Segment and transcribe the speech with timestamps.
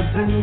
[0.00, 0.38] Big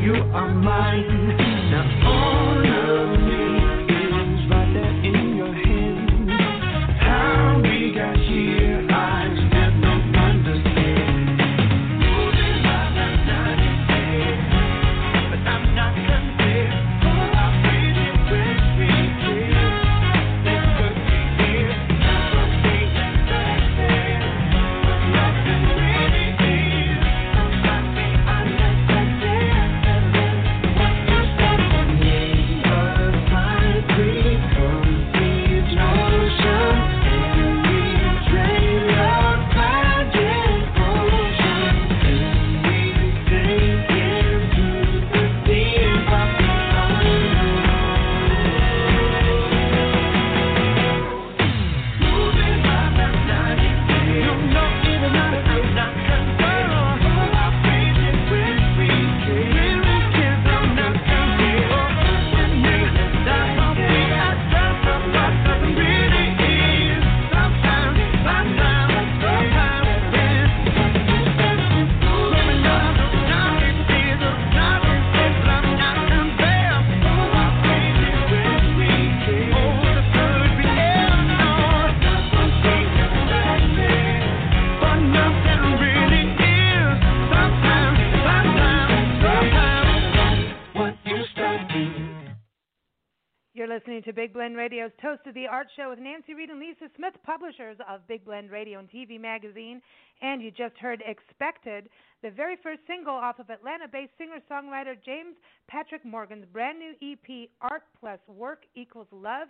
[94.85, 98.51] Radio's Toast the Art Show with Nancy Reed and Lisa Smith, publishers of Big Blend
[98.51, 99.81] Radio and TV magazine.
[100.22, 101.90] And you just heard Expected,
[102.22, 105.38] the very first single off of Atlanta based singer songwriter James
[105.68, 109.47] Patrick Morgan's brand new EP, Art Plus Work Equals Love.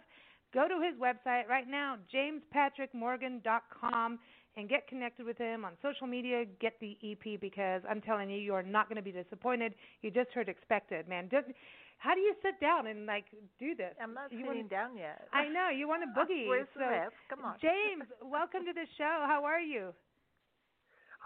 [0.53, 4.19] Go to his website right now, jamespatrickmorgan.com,
[4.56, 6.45] and get connected with him on social media.
[6.62, 9.75] Get the EP because I'm telling you, you are not going to be disappointed.
[10.01, 11.28] You just heard Expected, man.
[11.29, 11.47] Just,
[11.97, 13.25] how do you sit down and like
[13.59, 13.94] do this?
[14.01, 15.28] I'm not you sitting wanna, down yet.
[15.33, 16.47] I know you want to boogie.
[16.47, 17.16] Where's so, the rest?
[17.29, 18.06] Come on, James.
[18.22, 19.25] welcome to the show.
[19.28, 19.94] How are you?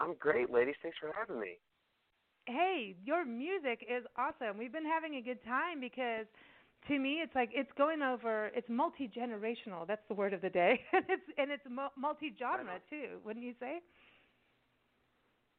[0.00, 0.76] I'm great, ladies.
[0.82, 1.58] Thanks for having me.
[2.46, 4.56] Hey, your music is awesome.
[4.56, 6.26] We've been having a good time because
[6.88, 10.80] to me it's like it's going over it's multi-generational that's the word of the day
[10.92, 11.64] and it's and it's
[11.96, 13.80] multi-genre too wouldn't you say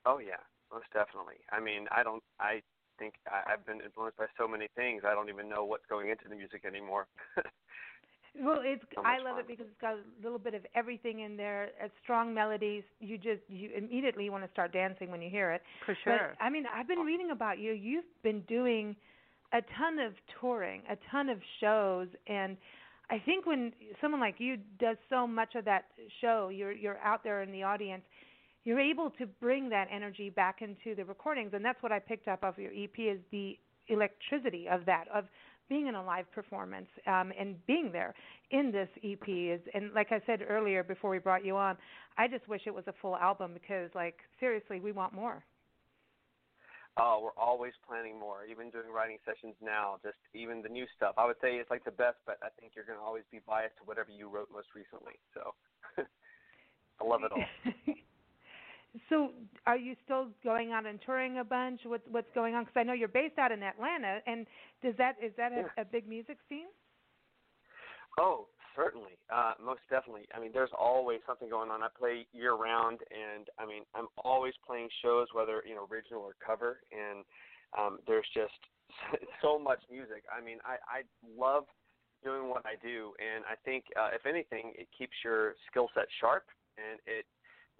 [0.05, 0.41] oh yeah
[0.71, 2.61] most definitely i mean i don't i
[3.01, 5.01] think I, I've been influenced by so many things.
[5.05, 7.07] I don't even know what's going into the music anymore.
[8.39, 9.39] well, it's so I love fun.
[9.39, 11.69] it because it's got a little bit of everything in there.
[11.83, 12.83] Uh, strong melodies.
[12.99, 15.63] You just you immediately want to start dancing when you hear it.
[15.85, 16.35] For sure.
[16.37, 17.71] But, I mean, I've been reading about you.
[17.71, 18.95] You've been doing
[19.51, 22.55] a ton of touring, a ton of shows, and
[23.09, 25.85] I think when someone like you does so much of that
[26.21, 28.03] show, you're you're out there in the audience
[28.63, 32.27] you're able to bring that energy back into the recordings and that's what I picked
[32.27, 35.25] up of your EP is the electricity of that of
[35.71, 38.13] being in a live performance um, and being there
[38.51, 41.77] in this EP is and like I said earlier before we brought you on,
[42.17, 45.43] I just wish it was a full album because like seriously, we want more.
[46.97, 48.43] Oh, we're always planning more.
[48.51, 51.15] Even doing writing sessions now, just even the new stuff.
[51.17, 53.39] I would say it's like the best, but I think you're going to always be
[53.47, 55.15] biased to whatever you wrote most recently.
[55.33, 55.55] So
[56.03, 57.95] I love it all.
[59.09, 59.31] so,
[59.65, 61.81] are you still going out and touring a bunch?
[61.85, 62.63] What's what's going on?
[62.63, 64.45] Because I know you're based out in Atlanta, and
[64.83, 66.67] does that is that a, a big music scene?
[68.19, 70.27] Oh, certainly, uh, most definitely.
[70.35, 71.81] I mean, there's always something going on.
[71.81, 76.21] I play year round, and I mean, I'm always playing shows, whether you know original
[76.21, 77.23] or cover, and
[77.79, 78.59] um, there's just
[79.41, 80.23] so much music.
[80.27, 81.01] I mean, I I
[81.37, 81.63] love
[82.25, 86.07] doing what I do, and I think uh, if anything, it keeps your skill set
[86.19, 86.43] sharp,
[86.77, 87.25] and it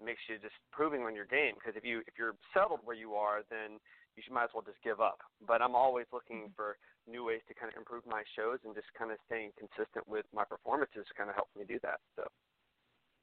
[0.04, 1.54] makes you just proving on your game.
[1.54, 3.78] Because if you if you're settled where you are, then
[4.16, 5.18] you should, might as well just give up.
[5.46, 6.56] But I'm always looking mm-hmm.
[6.56, 6.76] for
[7.08, 10.26] new ways to kind of improve my shows and just kind of staying consistent with
[10.34, 11.98] my performances kind of helps me do that.
[12.16, 12.24] So.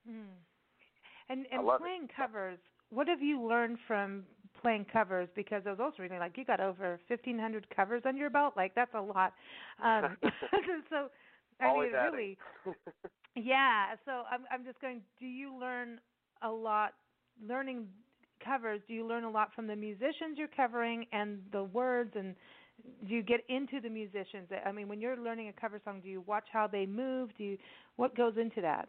[0.07, 0.35] Hmm.
[1.29, 2.15] And and playing it.
[2.15, 2.57] covers,
[2.89, 4.23] what have you learned from
[4.61, 5.29] playing covers?
[5.35, 8.53] Because those also really like you got over fifteen hundred covers under your belt.
[8.57, 9.33] Like that's a lot.
[9.83, 10.17] Um,
[10.89, 11.09] so
[11.61, 12.37] I Always mean, really,
[13.35, 13.95] yeah.
[14.05, 15.01] So I'm I'm just going.
[15.19, 15.99] Do you learn
[16.41, 16.93] a lot
[17.45, 17.87] learning
[18.43, 18.81] covers?
[18.87, 22.35] Do you learn a lot from the musicians you're covering and the words and
[23.07, 24.47] do you get into the musicians?
[24.65, 27.29] I mean, when you're learning a cover song, do you watch how they move?
[27.37, 27.57] Do you
[27.97, 28.87] what goes into that?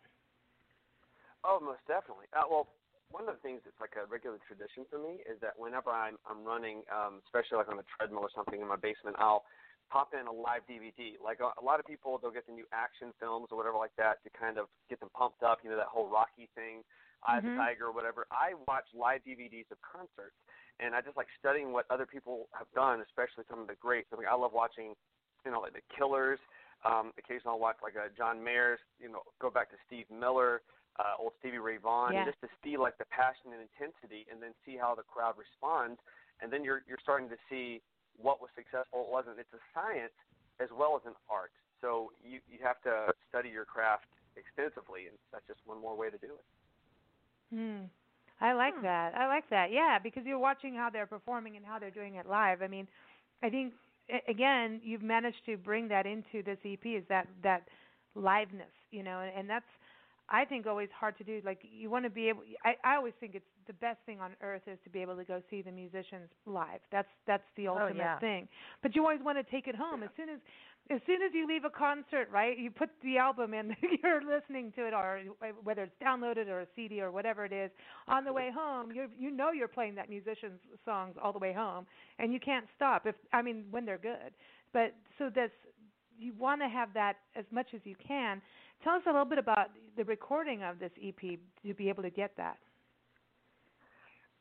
[1.44, 2.26] Oh, most definitely.
[2.36, 2.68] Uh, well,
[3.10, 6.16] one of the things that's like a regular tradition for me is that whenever I'm
[6.22, 9.42] I'm running, um, especially like on a treadmill or something in my basement, I'll
[9.90, 11.18] pop in a live DVD.
[11.18, 13.94] Like a, a lot of people, they'll get the new action films or whatever like
[13.98, 15.58] that to kind of get them pumped up.
[15.66, 16.86] You know, that whole Rocky thing,
[17.26, 17.54] Eye of the.
[17.56, 18.26] Tiger or whatever.
[18.30, 20.36] I watch live DVDs of concerts
[20.80, 24.08] and I just like studying what other people have done, especially some of the greats.
[24.12, 24.96] I mean, I love watching,
[25.44, 26.40] you know, like the Killers.
[26.80, 28.80] Um, occasionally, I'll watch like a John Mayer's.
[28.96, 30.64] You know, go back to Steve Miller,
[30.96, 32.24] uh, old Stevie Ray Vaughan, yeah.
[32.24, 35.36] and just to see like the passion and intensity, and then see how the crowd
[35.36, 36.00] responds,
[36.40, 37.84] and then you're you're starting to see
[38.16, 39.36] what was successful, what wasn't.
[39.36, 40.16] It's a science
[40.56, 41.52] as well as an art.
[41.84, 44.08] So you you have to study your craft
[44.40, 46.46] extensively, and that's just one more way to do it.
[47.52, 47.84] Hmm.
[48.40, 48.82] I like hmm.
[48.82, 49.14] that.
[49.14, 49.72] I like that.
[49.72, 52.62] Yeah, because you're watching how they're performing and how they're doing it live.
[52.62, 52.88] I mean,
[53.42, 53.74] I think
[54.28, 57.62] again, you've managed to bring that into this EP is that that
[58.16, 59.66] liveness, you know, and, and that's
[60.28, 61.40] I think always hard to do.
[61.44, 62.42] Like you want to be able.
[62.64, 65.24] I I always think it's the best thing on earth is to be able to
[65.24, 66.80] go see the musicians live.
[66.92, 68.18] That's that's the oh, ultimate oh, yeah.
[68.18, 68.48] thing.
[68.82, 70.38] But you always want to take it home as soon as
[70.90, 72.58] as soon as you leave a concert, right?
[72.58, 75.20] You put the album in, you're listening to it, or
[75.62, 77.70] whether it's downloaded or a CD or whatever it is,
[78.08, 81.52] on the way home, you you know you're playing that musician's songs all the way
[81.52, 81.86] home,
[82.18, 83.06] and you can't stop.
[83.06, 84.32] If I mean when they're good,
[84.72, 85.50] but so this
[86.18, 88.42] you want to have that as much as you can.
[88.84, 92.10] Tell us a little bit about the recording of this EP to be able to
[92.10, 92.58] get that.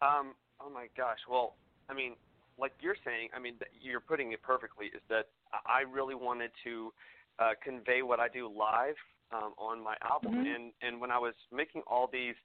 [0.02, 0.34] Um.
[0.62, 1.20] Oh my gosh.
[1.30, 1.56] Well,
[1.90, 2.16] I mean,
[2.58, 4.88] like you're saying, I mean, you're putting it perfectly.
[4.88, 5.28] Is that
[5.66, 6.94] I really wanted to
[7.40, 8.96] uh, convey what I do live
[9.32, 10.56] um, on my album, mm-hmm.
[10.56, 12.36] and and when I was making all these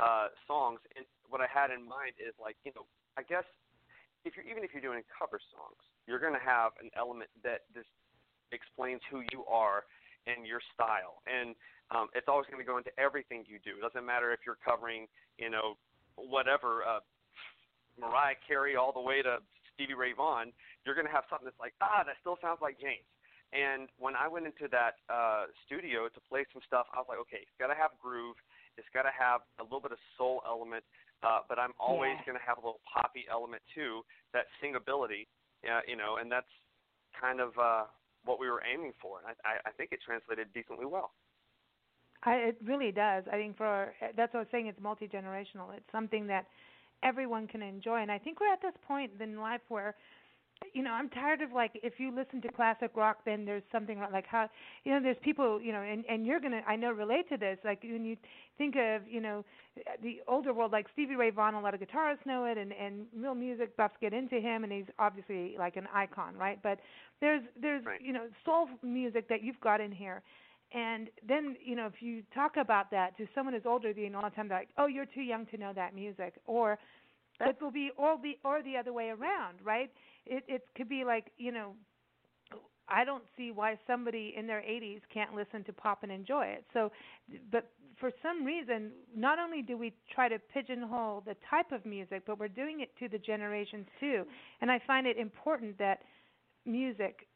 [0.00, 2.86] uh, songs, and what I had in mind is like you know,
[3.16, 3.44] I guess
[4.24, 7.68] if you're even if you're doing cover songs, you're going to have an element that
[7.74, 7.90] just
[8.52, 9.84] explains who you are
[10.26, 11.54] and your style, and
[11.90, 13.78] um, it's always going to go into everything you do.
[13.78, 15.06] It doesn't matter if you're covering,
[15.38, 15.76] you know,
[16.16, 16.84] whatever.
[16.84, 17.00] Uh,
[17.98, 19.38] Mariah Carey all the way to
[19.80, 20.52] Stevie Ray Vaughan,
[20.84, 23.08] you're going to have something that's like, ah, that still sounds like James.
[23.56, 27.16] And when I went into that uh, studio to play some stuff, I was like,
[27.24, 28.36] okay, it's got to have groove.
[28.76, 30.84] It's got to have a little bit of soul element,
[31.24, 32.28] uh, but I'm always yeah.
[32.28, 34.04] going to have a little poppy element too,
[34.36, 35.24] that singability,
[35.64, 36.52] uh, you know, and that's
[37.16, 37.88] kind of uh,
[38.28, 39.24] what we were aiming for.
[39.24, 41.16] And I, I, I think it translated decently well.
[42.22, 43.24] I, it really does.
[43.32, 44.68] I think for that's what I was saying.
[44.68, 45.72] It's multi generational.
[45.72, 46.44] It's something that
[47.02, 48.02] everyone can enjoy.
[48.02, 49.94] And I think we're at this point in life where
[50.74, 54.00] you know, I'm tired of like if you listen to classic rock, then there's something
[54.12, 54.48] like how
[54.84, 57.58] you know there's people you know, and and you're gonna I know relate to this.
[57.64, 58.16] Like when you
[58.58, 59.44] think of you know
[60.02, 63.06] the older world, like Stevie Ray Vaughan, a lot of guitarists know it, and and
[63.16, 66.58] real music buffs get into him, and he's obviously like an icon, right?
[66.62, 66.78] But
[67.20, 68.00] there's there's right.
[68.00, 70.22] you know soul music that you've got in here,
[70.72, 74.16] and then, you know, if you talk about that to someone who's older than you
[74.16, 76.78] all the time, they're like, "Oh, you're too young to know that music," or
[77.40, 79.90] it will be or the or the other way around, right?
[80.26, 81.74] It it could be like, you know,
[82.88, 86.64] I don't see why somebody in their 80s can't listen to pop and enjoy it.
[86.72, 86.90] So,
[87.50, 92.22] but for some reason, not only do we try to pigeonhole the type of music,
[92.26, 94.24] but we're doing it to the generations too.
[94.60, 96.00] And I find it important that
[96.64, 97.26] music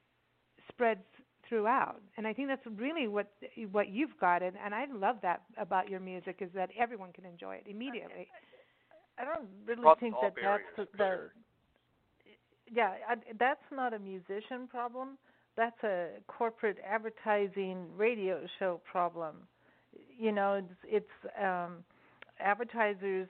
[0.69, 1.05] spreads
[1.49, 2.01] throughout.
[2.17, 3.29] And I think that's really what
[3.73, 7.25] what you've got, and, and I love that about your music is that everyone can
[7.25, 8.29] enjoy it immediately.
[9.19, 11.19] I, I don't really Cross think that barriers, that's the, the
[12.73, 15.19] yeah I, that's not a musician problem.
[15.57, 19.37] That's a corporate advertising radio show problem.
[20.19, 21.85] You know, it's it's um
[22.41, 23.29] advertisers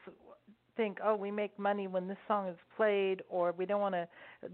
[0.77, 4.09] think, oh, we make money when this song is played, or we don't want to,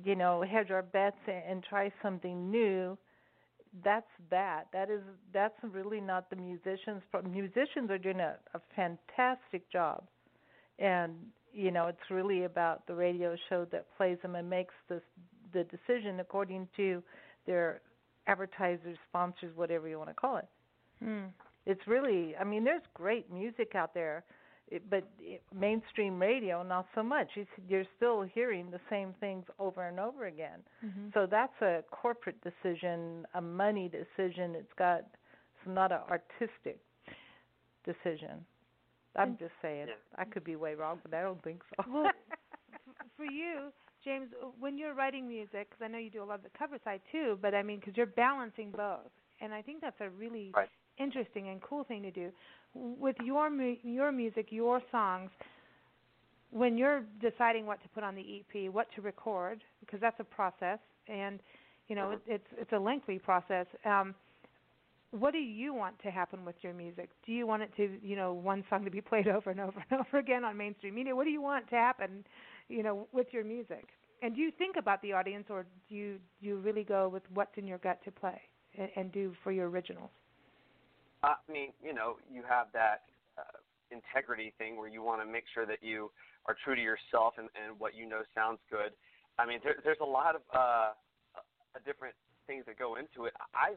[0.05, 2.97] you know, hedge our bets and, and try something new.
[3.85, 4.65] That's that.
[4.73, 7.03] That is that's really not the musicians.
[7.31, 10.05] Musicians are doing a, a fantastic job,
[10.79, 11.15] and
[11.53, 15.01] you know, it's really about the radio show that plays them and makes the
[15.53, 17.03] the decision according to
[17.47, 17.81] their
[18.27, 20.49] advertisers, sponsors, whatever you want to call it.
[21.03, 21.27] Hmm.
[21.67, 24.25] It's really, I mean, there's great music out there
[24.91, 29.87] but it, mainstream radio not so much you, you're still hearing the same things over
[29.87, 31.09] and over again Mm-hmm.
[31.15, 36.79] so that's a corporate decision a money decision it's got it's not an artistic
[37.85, 38.45] decision
[39.17, 39.95] i'm just saying Yeah.
[40.17, 42.13] i could be way wrong but i don't think so Well,
[43.17, 43.71] for you,
[44.05, 46.79] James, when you're writing music, because I know you do a lot of the cover
[46.85, 49.11] side too, but I mean, because you're balancing both,
[49.41, 50.69] and I think that's a really Right.
[50.99, 52.31] interesting and cool thing to do.
[52.75, 55.31] With your mu- your music, your songs,
[56.51, 60.25] when you're deciding what to put on the EP, what to record, because that's a
[60.25, 61.41] process, and
[61.89, 63.67] you know it, it's it's a lengthy process.
[63.85, 64.15] Um,
[65.13, 67.11] what do you want to happen with your music?
[67.27, 69.85] Do you want it to, you know, one song to be played over and over
[69.91, 71.15] and over again on mainstream media?
[71.17, 72.25] What do you want to happen,
[72.69, 73.89] you know, with your music?
[74.23, 77.23] And do you think about the audience, or do you do you really go with
[77.35, 78.41] what's in your gut to play
[78.79, 80.11] and, and do for your originals?
[81.23, 83.03] I mean, you know, you have that
[83.37, 83.61] uh,
[83.91, 86.11] integrity thing where you want to make sure that you
[86.47, 88.93] are true to yourself and, and what you know sounds good.
[89.39, 90.93] I mean, there, there's a lot of uh,
[91.37, 92.15] uh, different
[92.47, 93.35] things that go into it.
[93.55, 93.77] I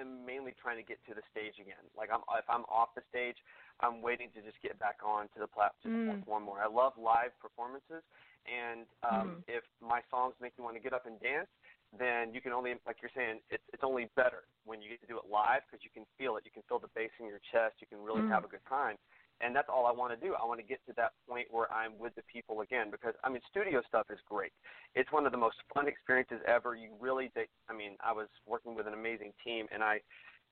[0.00, 1.82] am mainly trying to get to the stage again.
[1.96, 3.36] Like, I'm if I'm off the stage,
[3.80, 6.44] I'm waiting to just get back on to the platform Mm.
[6.44, 6.60] more.
[6.62, 8.02] I love live performances,
[8.48, 11.48] and um, if my songs make you want to get up and dance,
[11.96, 15.08] then you can only, like you're saying, it's it's only better when you get to
[15.08, 16.44] do it live because you can feel it.
[16.44, 17.80] You can feel the bass in your chest.
[17.80, 18.28] You can really Mm.
[18.28, 18.98] have a good time,
[19.40, 20.34] and that's all I want to do.
[20.34, 23.30] I want to get to that point where I'm with the people again because I
[23.30, 24.52] mean, studio stuff is great.
[24.94, 26.76] It's one of the most fun experiences ever.
[26.76, 30.00] You really, they, I mean, I was working with an amazing team, and I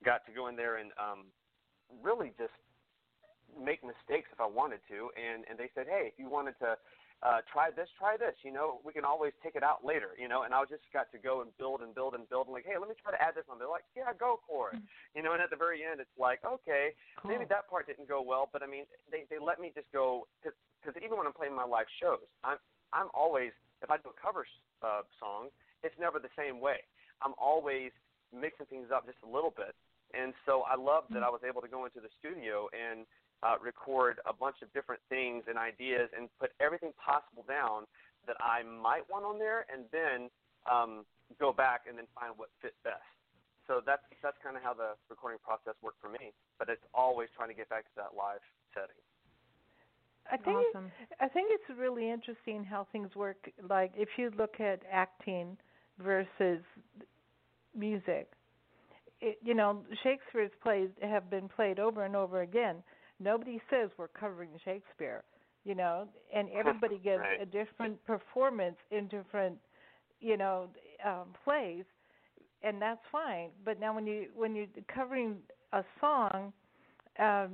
[0.03, 1.25] got to go in there and um,
[2.01, 2.53] really just
[3.53, 6.77] make mistakes if I wanted to, and and they said, hey, if you wanted to
[7.25, 8.37] uh, try this, try this.
[8.45, 10.13] You know, we can always take it out later.
[10.21, 12.45] You know, and I just got to go and build and build and build.
[12.47, 13.57] And like, hey, let me try to add this on.
[13.57, 14.81] They're like, yeah, go for it.
[15.17, 16.93] You know, and at the very end, it's like, okay,
[17.25, 20.27] maybe that part didn't go well, but I mean, they they let me just go
[20.41, 20.53] because
[21.01, 22.61] even when I'm playing my live shows, I'm
[22.93, 24.45] I'm always if I do a cover
[24.85, 25.49] uh, song,
[25.81, 26.85] it's never the same way.
[27.25, 27.89] I'm always
[28.29, 29.73] mixing things up just a little bit,
[30.13, 33.09] and so I love that I was able to go into the studio and
[33.43, 37.85] uh, record a bunch of different things and ideas and put everything possible down
[38.25, 40.29] that I might want on there, and then
[40.69, 41.05] um,
[41.39, 43.03] go back and then find what fit best.
[43.67, 46.31] So that's that's kind of how the recording process worked for me.
[46.59, 48.95] But it's always trying to get back to that live setting.
[50.31, 50.91] I think awesome.
[51.19, 53.49] I think it's really interesting how things work.
[53.69, 55.57] Like if you look at acting
[55.99, 56.63] versus
[57.75, 58.31] music,
[59.21, 62.77] it, you know Shakespeare's plays have been played over and over again.
[63.19, 65.23] Nobody says we're covering Shakespeare,
[65.63, 67.41] you know, and everybody gives Right.
[67.41, 69.57] a different performance in different,
[70.19, 70.67] you know,
[71.05, 71.83] um, plays,
[72.63, 73.49] and that's fine.
[73.65, 75.37] But now when you when you're covering
[75.73, 76.53] a song,
[77.19, 77.53] um,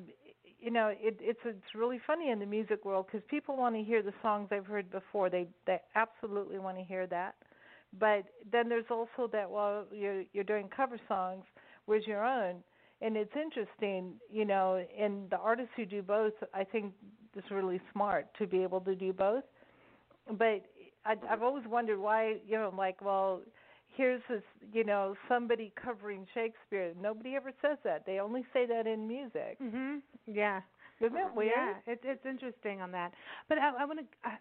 [0.60, 3.84] you know, it, it's it's really funny in the music world because people want to
[3.84, 5.29] hear the songs they've heard before.
[5.29, 7.36] They they absolutely want to hear that.
[8.00, 11.43] But then there's also that well, you're you're doing cover songs,
[11.86, 12.63] where's your own?
[13.04, 16.94] And it's interesting, you know, and the artists who do both, I think,
[17.36, 19.44] is really smart to be able to do both.
[20.38, 20.66] But
[21.06, 23.42] I, I've always wondered why, you know, like, well,
[23.98, 24.42] here's this,
[24.72, 26.94] you know, somebody covering Shakespeare.
[27.02, 28.06] Nobody ever says that.
[28.06, 29.58] They only say that in music.
[29.62, 30.00] Mhm.
[30.26, 30.62] Yeah.
[31.02, 31.52] Isn't it weird?
[31.56, 33.14] Yeah, it, it's interesting on that.
[33.50, 34.38] But I, I want to, I,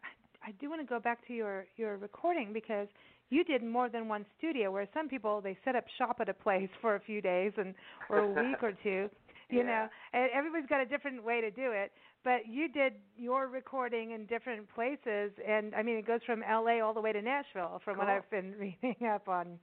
[0.46, 2.86] I do want to go back to your your recording because
[3.32, 4.70] you did more than one studio.
[4.70, 7.74] Where some people they set up shop at a place for a few days and
[8.08, 9.08] or a week or two,
[9.50, 9.62] you Yeah.
[9.62, 9.88] know.
[10.12, 11.92] And everybody's got a different way to do it.
[12.24, 16.80] But you did your recording in different places, and I mean it goes from L.A.
[16.80, 19.58] all the way to Nashville, from what I've been reading up on.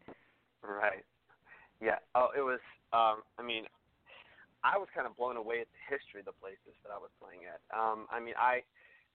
[0.62, 1.06] Right.
[1.80, 2.00] Yeah.
[2.16, 2.60] Oh, it was.
[2.92, 3.64] Um, I mean,
[4.64, 7.12] I was kind of blown away at the history of the places that I was
[7.22, 7.62] playing at.
[7.72, 8.64] Um, I mean, I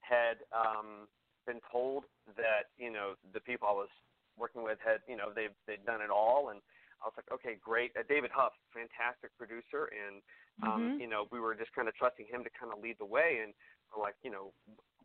[0.00, 1.04] had um,
[1.44, 2.04] been told
[2.36, 3.92] that you know the people I was
[4.38, 6.60] working with had you know they've they'd done it all, and
[7.04, 7.92] I was like, okay, great.
[7.92, 10.24] Uh, David Huff, fantastic producer, and
[10.64, 11.04] um, mm-hmm.
[11.04, 13.44] you know, we were just kind of trusting him to kind of lead the way,
[13.44, 13.52] and
[13.92, 14.56] we're like, you know,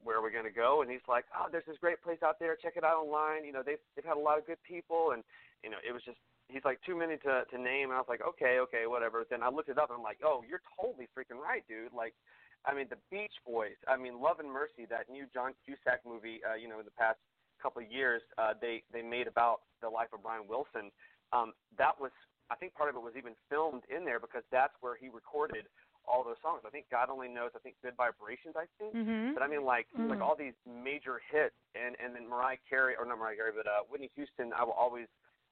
[0.04, 0.82] where are we going to go?
[0.82, 2.56] And he's like, oh, there's this great place out there.
[2.56, 3.44] Check it out online.
[3.44, 5.24] You know, they've they've had a lot of good people, and
[5.64, 6.18] you know, it was just
[6.48, 7.92] he's like too many to to name.
[7.92, 9.28] And I was like, okay, okay, whatever.
[9.28, 11.92] Then I looked it up, and I'm like, oh, you're totally freaking right, dude.
[11.92, 12.16] Like,
[12.64, 13.80] I mean, the Beach Boys.
[13.92, 16.40] I mean, Love and Mercy, that new John Cusack movie.
[16.48, 17.20] Uh, you know, in the past
[17.62, 20.92] couple of years, uh, they they made about the life of Brian Wilson.
[21.32, 22.12] Um, that was,
[22.50, 25.70] I think, part of it was even filmed in there because that's where he recorded
[26.10, 26.66] all those songs.
[26.66, 27.54] I think God only knows.
[27.54, 28.58] I think Good Vibrations.
[28.58, 28.96] I think.
[28.96, 29.38] Mm-hmm.
[29.38, 30.10] But I mean, like mm-hmm.
[30.10, 33.68] like all these major hits, and and then Mariah Carey or not Mariah Carey, but
[33.70, 34.51] uh, Whitney Houston.
[34.58, 35.08] I will always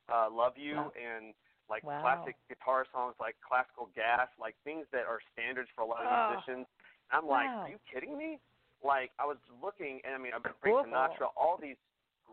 [0.09, 0.91] uh, love you wow.
[0.97, 1.37] and
[1.69, 2.01] like wow.
[2.01, 6.09] classic guitar songs like Classical Gas, like things that are standards for a lot of
[6.09, 6.25] oh.
[6.33, 6.67] musicians.
[7.11, 8.39] I'm like, are you kidding me?
[8.83, 11.79] Like I was looking, and I mean, I've been Frank Sinatra, all these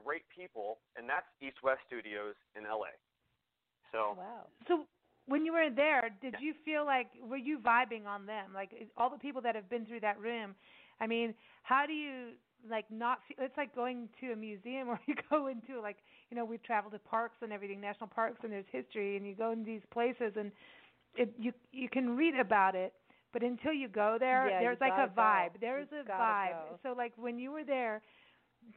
[0.02, 2.94] great people, and that's East West Studios in LA.
[3.92, 4.46] So oh, wow.
[4.66, 4.84] So
[5.26, 8.52] when you were there, did you feel like were you vibing on them?
[8.54, 10.54] Like all the people that have been through that room.
[11.00, 12.32] I mean, how do you
[12.70, 15.98] like not feel it's like going to a museum or you go into like
[16.30, 19.34] you know we've traveled to parks and everything national parks and there's history and you
[19.34, 20.50] go in these places and
[21.16, 22.92] it you you can read about it
[23.32, 25.58] but until you go there yeah, there's like a vibe go.
[25.60, 26.78] there's you a vibe go.
[26.82, 28.00] so like when you were there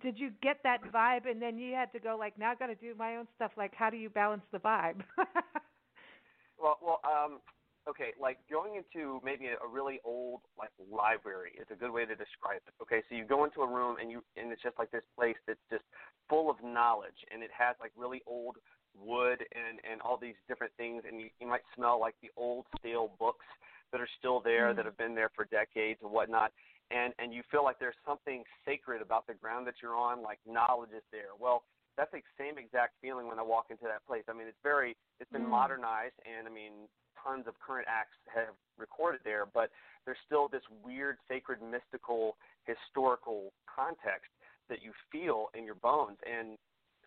[0.01, 2.67] did you get that vibe and then you had to go like now i got
[2.67, 5.01] to do my own stuff like how do you balance the vibe
[6.59, 7.39] well well um
[7.87, 12.15] okay, like going into maybe a, really old like library is a good way to
[12.15, 12.73] describe it.
[12.81, 15.37] Okay, so you go into a room and you and it's just like this place
[15.47, 15.83] that's just
[16.29, 18.57] full of knowledge and it has like really old
[18.93, 22.65] wood and and all these different things and you, you might smell like the old
[22.79, 23.45] stale books
[23.91, 24.75] that are still there mm.
[24.75, 26.51] that have been there for decades and whatnot
[26.91, 30.39] and and you feel like there's something sacred about the ground that you're on like
[30.47, 31.63] knowledge is there well
[31.97, 34.21] that's the same exact feeling when I walk into that place.
[34.29, 35.49] I mean, it's very, it's been mm.
[35.49, 36.85] modernized, and I mean,
[37.17, 39.73] tons of current acts have recorded there, but
[40.05, 42.37] there's still this weird, sacred, mystical,
[42.69, 44.29] historical context
[44.69, 46.17] that you feel in your bones.
[46.29, 46.55] And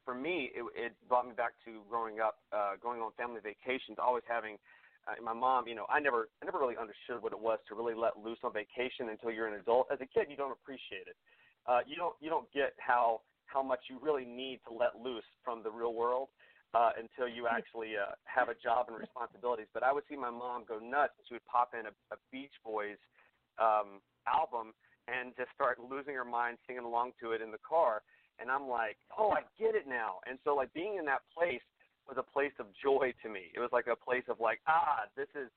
[0.05, 3.97] for me, it, it brought me back to growing up, uh, going on family vacations,
[4.03, 4.59] always having
[5.09, 5.69] uh, my mom.
[5.69, 8.39] You know, I never, I never really understood what it was to really let loose
[8.43, 9.87] on vacation until you're an adult.
[9.93, 11.17] As a kid, you don't appreciate it.
[11.69, 15.27] Uh, you don't, you don't get how how much you really need to let loose
[15.45, 16.29] from the real world
[16.75, 19.67] uh, until you actually uh, have a job and responsibilities.
[19.75, 21.15] But I would see my mom go nuts.
[21.27, 22.99] She would pop in a, a Beach Boys
[23.59, 24.73] um, album
[25.11, 28.03] and just start losing her mind singing along to it in the car.
[28.39, 30.23] And I'm like, oh, I get it now.
[30.31, 31.61] And so, like, being in that place
[32.09, 33.53] was a place of joy to me.
[33.55, 35.49] It was like a place of, like, ah, this is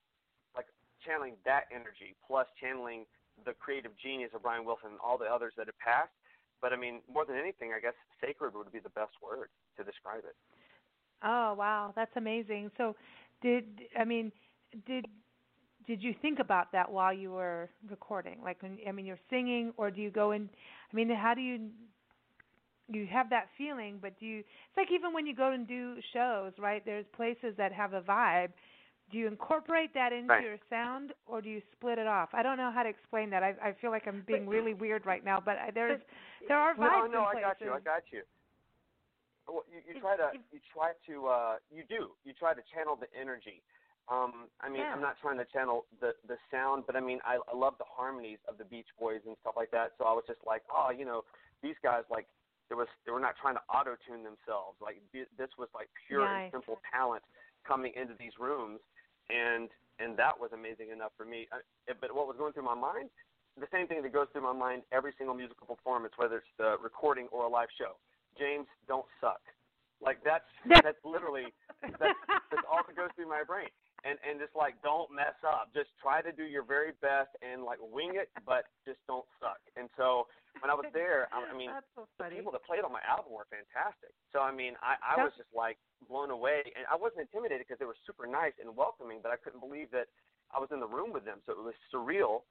[0.56, 0.67] like
[1.06, 3.06] channeling that energy plus channeling
[3.45, 6.13] the creative genius of Brian Wilson and all the others that have passed.
[6.62, 9.84] But I mean, more than anything, I guess sacred would be the best word to
[9.84, 10.36] describe it.
[11.23, 12.71] Oh wow, that's amazing.
[12.77, 12.95] So,
[13.41, 13.65] did
[13.99, 14.32] I mean,
[14.88, 15.08] did
[15.86, 18.38] did you think about that while you were recording?
[18.41, 20.49] Like, when, I mean, you're singing, or do you go in?
[20.91, 21.69] I mean, how do you
[22.91, 24.00] you have that feeling?
[24.02, 24.39] But do you?
[24.39, 26.84] It's like even when you go and do shows, right?
[26.86, 28.50] There's places that have a vibe.
[29.12, 30.43] Do you incorporate that into right.
[30.43, 32.30] your sound, or do you split it off?
[32.34, 33.43] I don't know how to explain that.
[33.43, 36.02] I I feel like I'm being really weird right now, but there's
[36.48, 37.12] there are vibes.
[37.12, 37.72] No, no, in I got you.
[37.72, 38.22] I got you.
[39.48, 42.98] Well, you, you try to you try to uh, you do you try to channel
[43.00, 43.62] the energy.
[44.12, 44.91] Um, I mean, yeah.
[44.91, 47.88] I'm not trying to channel the the sound, but I mean, I, I love the
[47.88, 49.91] harmonies of the Beach Boys and stuff like that.
[49.98, 51.24] So I was just like, oh, you know,
[51.62, 52.28] these guys like
[52.69, 54.80] there was they were not trying to auto tune themselves.
[54.82, 56.49] Like this was like pure nice.
[56.52, 57.23] and simple talent
[57.67, 58.80] coming into these rooms,
[59.30, 61.47] and and that was amazing enough for me.
[61.52, 63.10] Uh, I, but what was going through my mind?
[63.60, 66.76] The same thing that goes through my mind every single musical performance, whether it's the
[66.82, 68.02] recording or a live show
[68.38, 69.41] James, don't suck.
[70.02, 70.47] Like that's
[70.84, 73.69] that's literally that's, that's all that goes through my brain.
[74.04, 75.72] And and just like don't mess up.
[75.72, 79.63] Just try to do your very best and like wing it, but just don't suck.
[79.80, 80.28] And so
[80.60, 83.32] when I was there, I, I mean, so the people that played on my album
[83.32, 84.12] were fantastic.
[84.36, 85.80] So I mean, I I was just like
[86.12, 89.39] blown away, and I wasn't intimidated because they were super nice and welcoming, but I
[89.39, 90.12] couldn't believe that
[90.52, 91.39] I was in the room with them.
[91.48, 92.44] So it was surreal.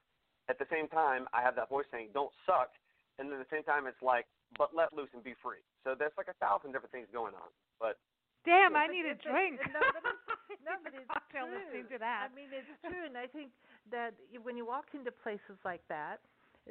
[0.49, 2.73] At the same time, I have that voice saying "Don't suck,"
[3.21, 4.25] and then at the same time, it's like
[4.57, 5.61] but let loose and be free.
[5.83, 7.49] So there's like a thousand different things going on.
[7.79, 7.97] But
[8.45, 9.59] damn, I need a drink.
[9.71, 11.57] No, but it's, no, but it's cocktail true.
[11.57, 12.29] listening to that.
[12.29, 13.49] I mean, it's true, and I think
[13.91, 16.19] that when you walk into places like that,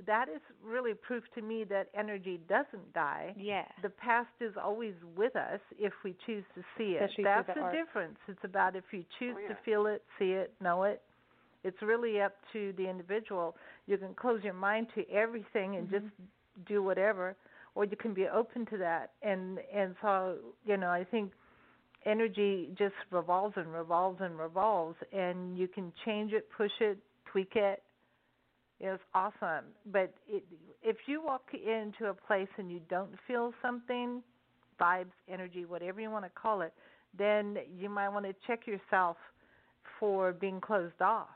[0.07, 3.35] that is really proof to me that energy doesn't die.
[3.37, 3.65] Yeah.
[3.83, 7.03] The past is always with us if we choose to see it.
[7.03, 8.17] Especially That's the, the difference.
[8.27, 9.49] It's about if you choose oh, yeah.
[9.49, 11.03] to feel it, see it, know it.
[11.63, 13.55] It's really up to the individual.
[13.87, 16.07] You can close your mind to everything and mm-hmm.
[16.07, 17.37] just do whatever
[17.75, 21.33] or you can be open to that and and so you know i think
[22.07, 26.99] energy just revolves and revolves and revolves, and you can change it, push it,
[27.31, 27.83] tweak it.
[28.81, 29.67] It's awesome.
[29.87, 30.45] But it,
[30.83, 34.23] if you walk into a place and you don't feel something,
[34.81, 36.73] vibes, energy, whatever you want to call it,
[37.17, 39.17] then you might want to check yourself
[40.01, 41.29] for being closed off.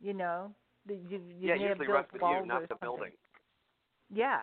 [0.00, 0.50] You know,
[0.88, 2.86] you, you yeah, may have usually built walls you, not the something.
[2.86, 3.12] building.
[4.12, 4.40] Yeah,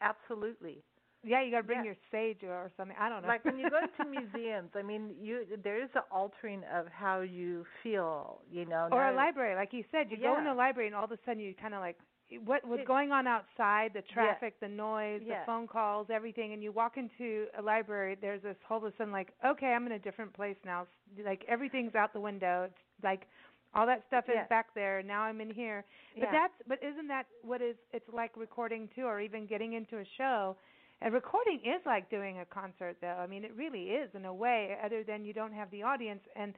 [0.00, 0.82] absolutely.
[1.28, 1.92] Yeah, you got to bring Yeah.
[1.92, 2.96] your sage or something.
[2.98, 3.28] I don't know.
[3.28, 7.20] Like when you go to museums, I mean, you there is an altering of how
[7.20, 8.40] you feel.
[8.50, 10.50] You know, or a library, like you said, you go in Yeah.
[10.54, 11.96] the library and all of a sudden you kind of like
[12.44, 15.40] what was going on outside, the traffic, the noise, Yeah.
[15.40, 18.16] the phone calls, everything, and you walk into a library.
[18.20, 20.86] There's this whole of a sudden like, okay, I'm in a different place now.
[21.24, 22.64] Like everything's out the window.
[22.64, 23.26] It's like
[23.74, 24.42] all that stuff Yeah.
[24.42, 25.02] is back there.
[25.02, 25.84] Now I'm in here.
[26.18, 26.32] But Yeah.
[26.32, 30.04] that's but isn't that what is it's like recording too, or even getting into a
[30.16, 30.56] show?
[31.00, 33.16] And recording is like doing a concert, though.
[33.18, 36.20] I mean, it really is in a way, other than you don't have the audience.
[36.34, 36.54] And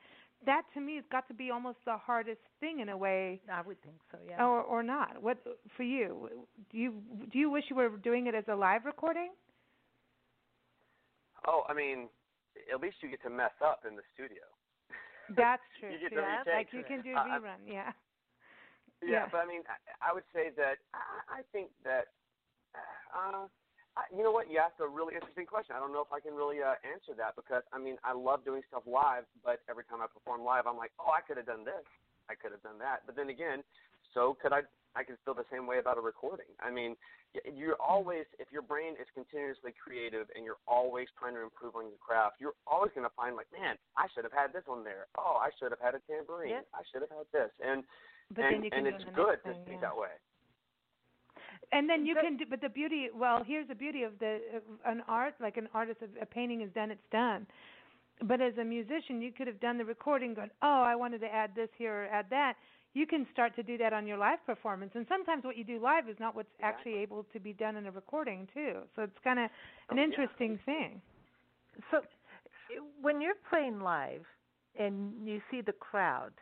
[0.47, 3.61] that to me has got to be almost the hardest thing in a way, I
[3.61, 4.17] would think so.
[4.27, 4.43] Yeah.
[4.45, 5.21] or or not.
[5.23, 5.37] What
[5.77, 6.31] for you?
[6.73, 6.95] Do you
[7.31, 9.31] do you wish you were doing it as a live recording?
[11.47, 12.09] Oh, I mean,
[12.73, 14.45] at least you get to mess up in the studio.
[15.37, 15.91] That's true.
[15.93, 16.17] You get too.
[16.17, 17.93] to Like you can do Uh, I- rerun, yeah.
[19.03, 19.27] Yeah, Yeah.
[19.33, 22.09] but I mean, I, I would say that I, I think that,
[23.17, 23.49] uh,
[23.99, 24.51] I, you know what?
[24.51, 25.75] You asked a really interesting question.
[25.75, 28.45] I don't know if I can really uh, answer that because I mean, I love
[28.45, 31.47] doing stuff live, but every time I perform live, I'm like, oh, I could have
[31.47, 31.83] done this,
[32.31, 33.03] I could have done that.
[33.05, 33.67] But then again,
[34.15, 34.63] so could I?
[34.99, 36.51] I can feel the same way about a recording.
[36.59, 36.99] I mean,
[37.47, 41.87] you're always if your brain is continuously creative and you're always trying to improve on
[41.87, 44.83] your craft, you're always going to find like, man, I should have had this one
[44.83, 45.07] there.
[45.15, 46.67] Oh, I should have had a tambourine.
[46.75, 47.55] I should have had this.
[47.63, 47.87] And
[48.35, 49.95] But and, then you can and it's good next to thing, think yeah.
[49.95, 50.11] that way.
[51.73, 54.91] And then you can do, but the beauty, well, here's the beauty of the uh,
[54.91, 57.47] an art, like an artist, of a painting is done, it's done.
[58.23, 61.33] But as a musician, you could have done the recording, going, oh, I wanted to
[61.33, 62.55] add this here or add that.
[62.93, 65.81] You can start to do that on your live performance, and sometimes what you do
[65.81, 68.81] live is not what's actually able to be done in a recording too.
[68.97, 69.51] So it's kind of an
[69.91, 70.05] Oh, yeah.
[70.05, 71.01] interesting thing.
[71.91, 72.01] So,
[73.01, 74.25] when you're playing live
[74.79, 76.33] and you see the crowd,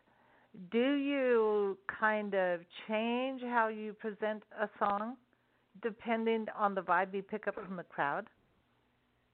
[0.71, 5.17] do you kind of change how you present a song
[5.83, 8.27] depending on the vibe you pick up from the crowd?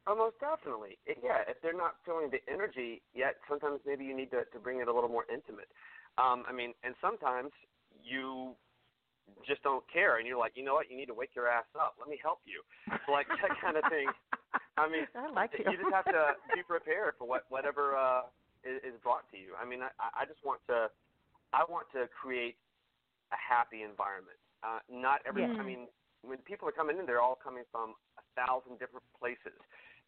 [0.07, 0.99] Oh, most definitely.
[1.07, 4.81] Yeah, if they're not feeling the energy yet, sometimes maybe you need to to bring
[4.81, 5.69] it a little more intimate.
[6.19, 7.51] Um, I mean, and sometimes
[8.05, 8.53] you
[9.47, 11.65] just don't care, and you're like, you know what, you need to wake your ass
[11.81, 11.95] up.
[11.99, 12.61] Let me help you.
[13.11, 14.09] Like that kind of thing.
[14.77, 15.65] I mean, I like you.
[15.71, 18.29] you just have to be prepared for what whatever uh,
[18.65, 19.53] is, is brought to you.
[19.61, 20.89] I mean, I, I just want to,
[21.53, 22.57] I want to create
[23.33, 24.41] a happy environment.
[24.65, 25.45] Uh, not every.
[25.45, 25.61] Yeah.
[25.61, 25.87] I mean,
[26.25, 29.61] when people are coming in, they're all coming from a thousand different places,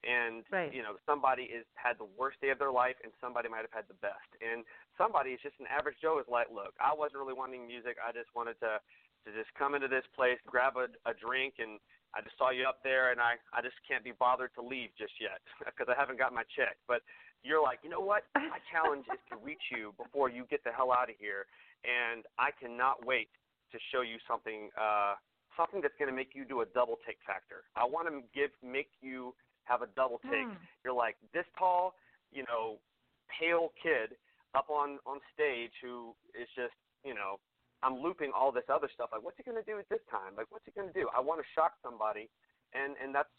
[0.04, 0.72] and Right.
[0.72, 3.72] you know, somebody is had the worst day of their life, and somebody might have
[3.72, 4.64] had the best, and
[4.96, 7.96] somebody is just an average Joe is like, look, I wasn't really wanting music.
[8.00, 8.80] I just wanted to
[9.26, 11.82] to just come into this place, grab a, a drink, and
[12.14, 14.90] I just saw you up there, and I I just can't be bothered to leave
[14.96, 16.78] just yet because I haven't got my check.
[16.88, 17.02] But
[17.46, 18.26] you're like, you know what?
[18.34, 21.46] My challenge is to reach you before you get the hell out of here,
[21.86, 23.30] and I cannot wait
[23.70, 25.14] to show you something uh,
[25.54, 27.62] something that's going to make you do a double take factor.
[27.78, 29.32] I want to give make you
[29.64, 30.50] have a double take.
[30.50, 30.58] Hmm.
[30.82, 31.94] You're like this tall,
[32.34, 32.82] you know,
[33.30, 34.18] pale kid
[34.58, 36.74] up on on stage who is just
[37.06, 37.38] you know
[37.82, 39.10] I'm looping all this other stuff.
[39.12, 40.34] Like, what's he going to do at this time?
[40.34, 41.06] Like, what's he going to do?
[41.14, 42.26] I want to shock somebody,
[42.74, 43.30] and and that's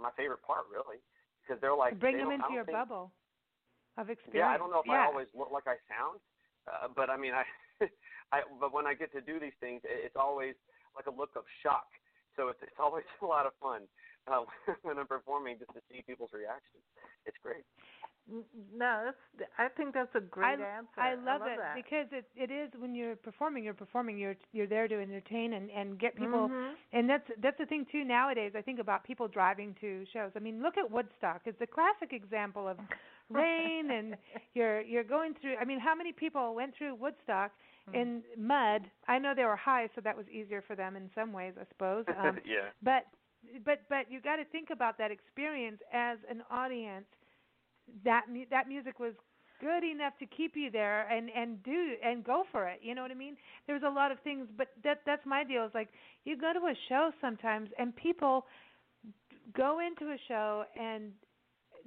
[0.00, 0.98] my favorite part, really,
[1.42, 3.12] because they're like Bring they them into your think- bubble
[3.98, 4.46] of experience.
[4.46, 5.02] Yeah, I don't know if yeah.
[5.02, 6.20] I always look like I sound,
[6.70, 7.44] uh, but I mean, I,
[8.32, 10.54] I, but when I get to do these things, it- it's always
[10.96, 11.86] like a look of shock.
[12.36, 13.82] So it's it's always a lot of fun
[14.30, 14.44] uh,
[14.82, 16.84] when I'm performing just to see people's reactions.
[17.26, 17.64] It's great.
[18.76, 19.48] No, that's.
[19.56, 21.00] I think that's a great I, answer.
[21.00, 21.74] I love, it that.
[21.74, 25.70] because it it is when you're performing, you're performing, you're you're there to entertain and
[25.70, 26.48] and get people.
[26.48, 26.74] Mhm.
[26.92, 28.52] And that's that's the thing too nowadays.
[28.54, 30.30] I think about people driving to shows.
[30.36, 31.42] I mean, look at Woodstock.
[31.46, 32.76] It's a classic example of
[33.30, 34.16] rain and
[34.54, 35.56] you're you're going through.
[35.60, 37.52] I mean, how many people went through Woodstock
[37.88, 37.94] Hmm.
[37.94, 38.82] in mud?
[39.06, 41.64] I know they were high, so that was easier for them in some ways, I
[41.68, 42.04] suppose.
[42.18, 42.68] Um, yeah.
[42.82, 43.04] but
[43.64, 47.06] but but you got to think about that experience as an audience
[48.04, 49.14] that mu- that music was
[49.60, 53.02] good enough to keep you there and and do and go for it you know
[53.02, 53.36] what i mean
[53.66, 55.88] there's a lot of things but that that's my deal is like
[56.24, 58.44] you go to a show sometimes and people
[59.54, 61.12] go into a show and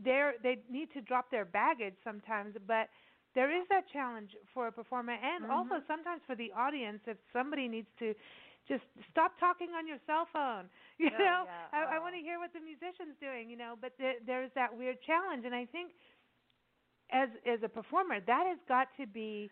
[0.04, 2.90] they're they need to drop their baggage sometimes but
[3.36, 5.86] there is that challenge for a performer and also Mhm.
[5.88, 8.14] sometimes for the audience if somebody needs to
[8.68, 10.70] just stop talking on your cell phone.
[11.00, 11.68] You Oh, know, yeah.
[11.74, 12.04] I, I Oh.
[12.04, 13.50] want to hear what the musician's doing.
[13.50, 15.92] You know, but there, there's that weird challenge, and I think
[17.12, 19.50] as as a performer, that has got to be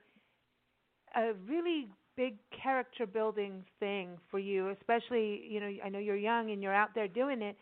[1.15, 6.51] a really big character building thing for you, especially you know I know you're young
[6.51, 7.57] and you're out there doing it.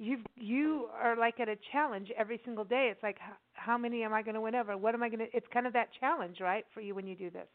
[0.00, 2.88] You you are like at a challenge every single day.
[2.92, 4.76] It's like how, how many am I going to win over?
[4.76, 5.36] What am I going to?
[5.36, 7.48] It's kind of that challenge, right, for you when you do this,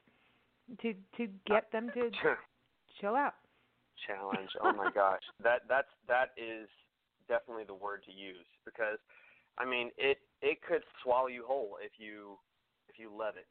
[0.82, 2.10] to to get them to
[3.00, 3.36] chill out.
[4.08, 4.50] challenge.
[4.62, 6.68] Oh my gosh, that that's that is
[7.28, 8.98] definitely the word to use because,
[9.58, 12.38] I mean, it it could swallow you whole if you
[12.90, 13.48] if you let it,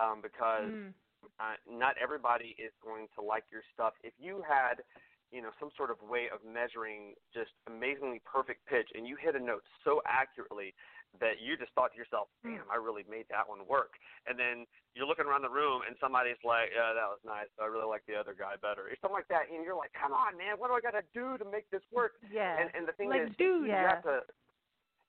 [0.00, 0.92] um, because Mm.
[1.38, 3.94] uh, not everybody is going to like your stuff.
[4.02, 4.82] If you had,
[5.30, 9.34] you know, some sort of way of measuring just amazingly perfect pitch, and you hit
[9.34, 10.74] a note so accurately
[11.18, 12.54] that you just thought to yourself, mm.
[12.54, 15.96] "Damn, I really made that one work." And then you're looking around the room, and
[15.98, 17.48] somebody's like, "Yeah, that was nice.
[17.58, 19.50] I really like the other guy better," or something like that.
[19.50, 21.82] And you're like, "Come on, man, what do I got to do to make this
[21.90, 22.58] work?" Yeah.
[22.58, 23.66] And and the thing Like, is, dude.
[23.66, 23.88] you Yeah.
[23.98, 24.22] have to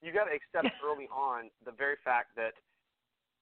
[0.01, 2.53] you got to accept early on the very fact that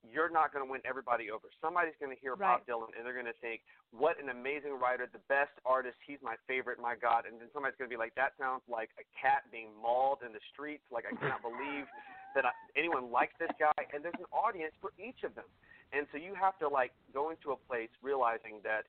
[0.03, 1.51] you're not going to win everybody over.
[1.59, 5.07] Somebody's going to hear Bob Dylan and they're going to think, "What an amazing writer,
[5.11, 5.99] the best artist.
[6.05, 6.79] He's my favorite.
[6.79, 9.75] My God!" And then somebody's going to be like, "That sounds like a cat being
[9.75, 10.83] mauled in the streets.
[10.87, 11.85] Like I cannot believe
[12.35, 15.47] that I, anyone likes this guy." And there's an audience for each of them,
[15.91, 18.87] and so you have to like go into a place realizing that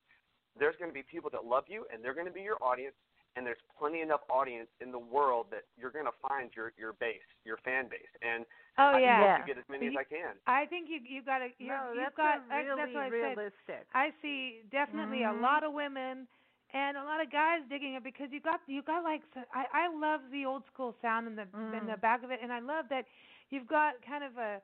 [0.59, 2.95] there's going to be people that love you and they're going to be your audience
[3.35, 6.93] and there's plenty enough audience in the world that you're going to find your your
[6.93, 8.45] base, your fan base, and
[8.77, 9.19] Oh I yeah.
[9.19, 9.37] hope Yeah.
[9.41, 10.35] to get as many as I can.
[10.47, 13.03] I think you you got to you no, you've got a really I, that's what
[13.03, 13.37] I said.
[13.37, 13.83] realistic.
[13.93, 15.37] I see definitely Mhm.
[15.37, 16.27] a lot of women
[16.73, 19.21] and a lot of guys digging it because you got you got like
[19.53, 22.01] I I love the old school sound in the in the Mm.
[22.01, 23.05] back of it and I love that
[23.49, 24.61] you've got kind of a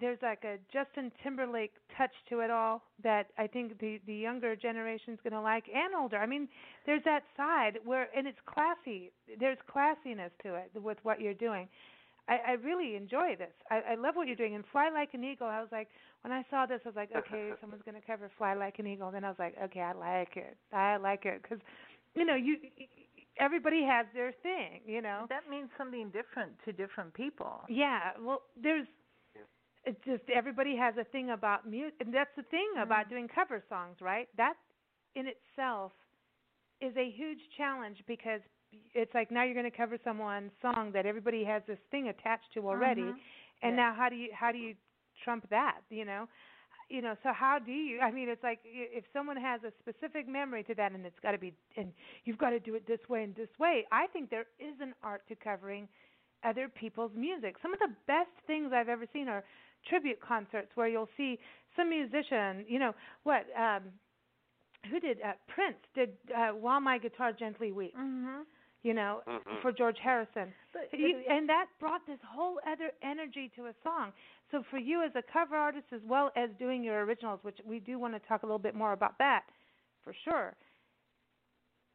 [0.00, 4.54] there's like a Justin Timberlake touch to it all that I think the the younger
[4.56, 6.18] generation's going to like and older.
[6.18, 6.48] I mean,
[6.84, 9.10] there's that side where and it's classy.
[9.38, 11.68] There's classiness to it with what you're doing.
[12.28, 13.52] I, I really enjoy this.
[13.70, 14.54] I, I love what you're doing.
[14.54, 15.88] And Fly Like an Eagle, I was like,
[16.22, 18.86] when I saw this, I was like, okay, someone's going to cover Fly Like an
[18.86, 19.10] Eagle.
[19.12, 20.56] Then I was like, okay, I like it.
[20.72, 21.58] I like it because,
[22.14, 22.56] you know, you
[23.38, 25.26] everybody has their thing, you know.
[25.28, 27.60] That means something different to different people.
[27.68, 28.86] Yeah, well, there's.
[29.86, 33.62] It's just everybody has a thing about music, and that's the thing about doing cover
[33.68, 34.28] songs, right?
[34.36, 34.54] That
[35.14, 35.92] in itself
[36.80, 38.40] is a huge challenge because
[38.94, 42.52] it's like now you're going to cover someone's song that everybody has this thing attached
[42.54, 43.20] to already, Mhm.
[43.62, 43.76] and Yeah.
[43.76, 44.76] now how do you how do you
[45.24, 45.80] trump that?
[45.88, 46.28] You know,
[46.90, 47.16] you know.
[47.22, 48.00] So how do you?
[48.00, 51.32] I mean, it's like if someone has a specific memory to that, and it's got
[51.32, 51.92] to be, and
[52.24, 53.86] you've got to do it this way and this way.
[53.92, 55.88] I think there is an art to covering
[56.44, 57.56] other people's music.
[57.62, 59.42] Some of the best things I've ever seen are
[59.88, 61.38] tribute concerts where you'll see
[61.76, 62.94] some musician, you know,
[63.24, 63.82] what um
[64.90, 68.44] who did uh, Prince did uh While My Guitar Gently Weeps, Mhm.
[68.82, 69.60] you know, Mhm.
[69.62, 70.52] for George Harrison.
[70.72, 74.12] But You, and that brought this whole other energy to a song.
[74.50, 77.80] So for you as a cover artist as well as doing your originals, which we
[77.80, 79.44] do want to talk a little bit more about that
[80.04, 80.54] for sure.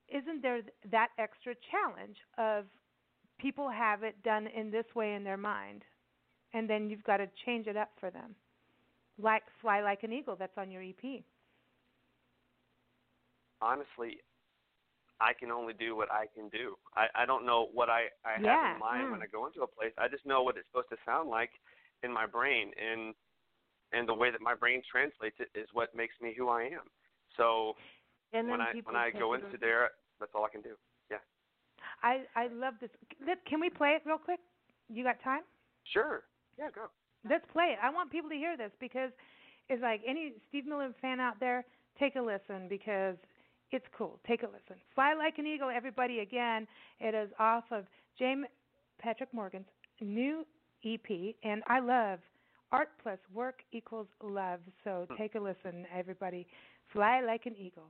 [0.10, 2.66] Isn't there that extra challenge of
[3.40, 5.86] people have it done in this way in their mind
[6.54, 8.36] and then you've got to change it up for them.
[9.18, 11.24] Like Fly Like an Eagle that's on your EP.
[13.62, 14.20] honestly,
[15.20, 16.76] I can only do what I can do.
[16.96, 19.24] I, I don't know what I, I Yeah, have in mind when mm.
[19.24, 19.94] I go into a place.
[19.98, 21.52] I just know what it's supposed to sound like
[22.04, 23.14] in my brain, and
[23.94, 26.88] and the way that my brain translates it is what makes me who I am.
[27.38, 27.76] So
[28.34, 30.76] and when I when I go into there, that's all I can do.
[31.12, 31.18] Yeah,
[32.04, 32.90] I I love this.
[33.48, 34.40] Can we play it real quick?
[34.90, 35.42] You got time?
[35.84, 36.24] sure.
[36.58, 36.88] Yeah, go.
[37.30, 37.80] Let's play it.
[37.82, 39.12] I want people to hear this because
[39.70, 41.66] it's like any Steve Miller fan out there,
[42.00, 43.16] take a listen because
[43.72, 44.20] it's cool.
[44.28, 44.82] Take a listen.
[44.96, 46.68] Fly Like an Eagle, everybody, again.
[47.00, 47.86] It is off of
[48.18, 48.46] James
[49.00, 49.68] Patrick Morgan's
[50.02, 50.46] new
[50.86, 52.20] EP, and I love
[52.72, 54.60] art plus work equals love.
[54.84, 55.18] So mm.
[55.18, 56.48] take a listen, everybody.
[56.92, 57.90] Fly Like an Eagle.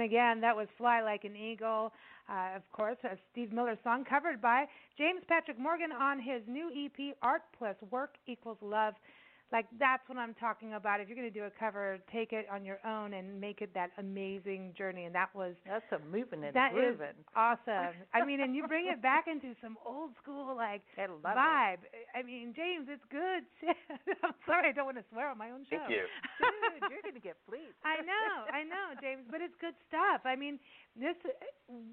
[0.00, 1.92] Everyone, again, that was Fly Like an Eagle,
[2.28, 4.64] uh, of course, a Steve Miller song covered by
[4.96, 8.94] James Patrick Morgan on his new EP, Art Plus Work Equals Love.
[9.52, 11.00] Like, that's what I'm talking about.
[11.00, 13.74] If you're going to do a cover, take it on your own and make it
[13.74, 15.06] that amazing journey.
[15.06, 17.18] And that was That's a moving and that is grooving.
[17.34, 17.98] awesome.
[18.14, 21.38] I mean, and you bring it back into some old school like I love it.
[21.38, 21.82] vibe.
[22.14, 23.42] I mean, James, it's good.
[24.22, 25.78] I'm sorry, I don't want to swear on my own show.
[25.82, 26.06] Thank you.
[26.38, 27.74] Dude, you're gonna get fleeced.
[27.84, 30.22] I know, I know, James, but it's good stuff.
[30.24, 30.58] I mean,
[30.94, 31.16] this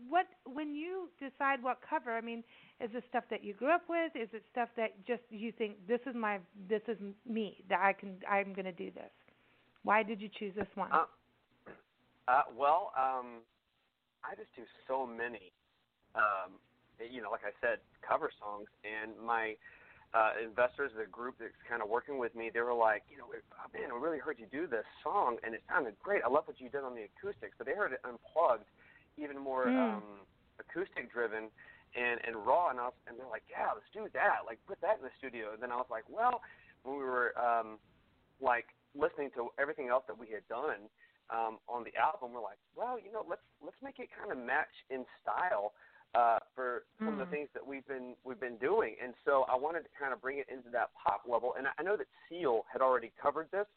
[0.09, 2.43] what when you decide what cover, I mean,
[2.83, 4.11] is this stuff that you grew up with?
[4.15, 7.93] Is it stuff that just you think this is my this is me that I
[7.93, 9.11] can I'm going to do this?
[9.83, 10.91] Why did you choose this one?
[10.91, 11.05] Uh,
[12.27, 13.41] uh, well, um,
[14.23, 15.51] I just do so many,
[16.15, 16.59] um,
[16.99, 19.55] you know, like I said, cover songs, and my
[20.13, 23.25] uh, investors, the group that's kind of working with me, they were like, you know,
[23.31, 26.21] oh, man, I really heard you do this song, and it sounded great.
[26.25, 28.67] I love what you did on the acoustics, but they heard it unplugged,
[29.17, 29.79] even more Mm.
[29.79, 30.03] um,
[30.59, 31.49] acoustic driven.
[31.97, 34.45] And, and raw, and I was, and they're like, yeah, let's do that.
[34.45, 35.49] Like, put that in the studio.
[35.51, 36.45] And then I was like, well,
[36.85, 37.81] when we were um,
[38.37, 40.85] like listening to everything else that we had done,
[41.33, 44.37] um, on the album, we're like, well, you know, let's let's make it kind of
[44.37, 45.73] match in style
[46.15, 47.29] uh, for some of the Mm.
[47.33, 48.95] things that we've been we've been doing.
[49.03, 51.55] And so I wanted to kind of bring it into that pop level.
[51.57, 53.67] And I know that Seal had already covered this,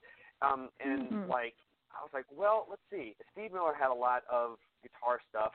[0.43, 1.29] um, and Mhm.
[1.29, 1.57] like
[1.91, 3.17] I was like, well, let's see.
[3.33, 5.53] Steve Miller had a lot of guitar stuff.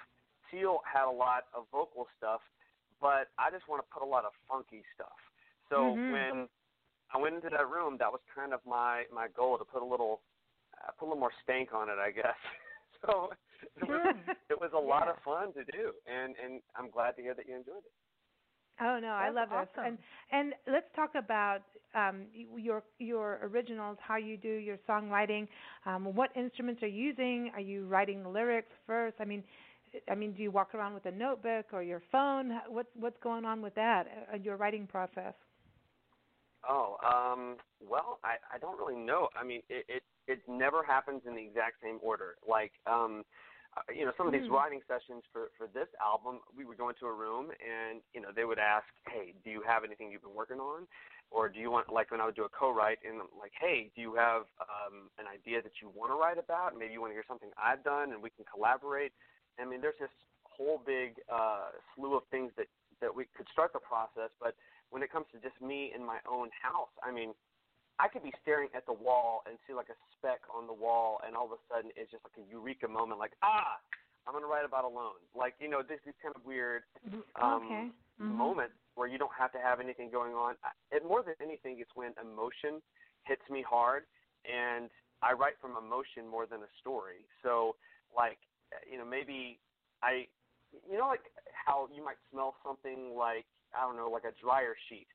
[0.52, 2.42] Seal had a lot of vocal stuff,
[3.02, 5.18] but I just want to put a lot of funky stuff.
[5.70, 6.08] So Mhm.
[6.08, 6.48] when
[7.14, 9.86] I went into that room, that was kind of my my goal to put a
[9.86, 10.22] little
[10.78, 12.40] uh, put a little more stank on it, I guess.
[13.06, 13.30] so
[13.76, 14.02] it was
[14.50, 17.48] it was a lot of fun to do, and and I'm glad to hear that
[17.48, 17.94] you enjoyed it.
[18.82, 19.68] Oh no, I That's love this.
[19.84, 19.98] And
[20.32, 21.62] and let's talk about
[21.94, 25.48] um, your your originals, how you do your songwriting.
[25.86, 27.52] Um, what instruments are you using?
[27.54, 29.16] Are you writing the lyrics first?
[29.20, 29.44] I mean,
[30.10, 32.52] I mean, do you walk around with a notebook or your phone?
[32.70, 34.28] What's what's going on with that?
[34.34, 35.34] Uh, your writing process.
[36.68, 39.30] Oh, um, well, I I don't really know.
[39.40, 42.36] I mean, it it it never happens in the exact same order.
[42.48, 43.24] Like, um,
[43.78, 44.50] uh, you know, some of these Mm.
[44.50, 48.30] writing sessions for for this album, we would go into a room and you know
[48.36, 50.88] they would ask, hey, do you have anything you've been working on,
[51.30, 53.92] or do you want like when I would do a co-write and I'm like, hey,
[53.96, 56.74] do you have um, an idea that you want to write about?
[56.78, 59.14] Maybe you want to hear something I've done and we can collaborate.
[59.60, 62.68] I mean, there's this whole big uh, slew of things that
[63.02, 64.56] that we could start the process, but
[64.90, 67.36] when it comes to just me in my own house, I mean,
[68.00, 71.20] I could be staring at the wall and see like a speck on the wall,
[71.28, 73.80] and all of a sudden it's just like a eureka moment, like ah,
[74.28, 75.20] I'm gonna write about alone.
[75.36, 76.84] Like you know, this is kind of weird
[77.42, 77.92] um, okay.
[78.16, 78.32] Mhm.
[78.32, 80.56] moment where you don't have to have anything going on.
[80.92, 82.82] It more than anything, it's when emotion
[83.28, 84.04] hits me hard,
[84.48, 84.90] and
[85.22, 87.28] I write from emotion more than a story.
[87.44, 87.76] So
[88.16, 88.40] like,
[88.90, 89.60] you know, maybe
[90.04, 90.28] I,
[90.90, 93.46] you know, like how you might smell something like
[93.76, 95.08] I don't know, like a dryer sheet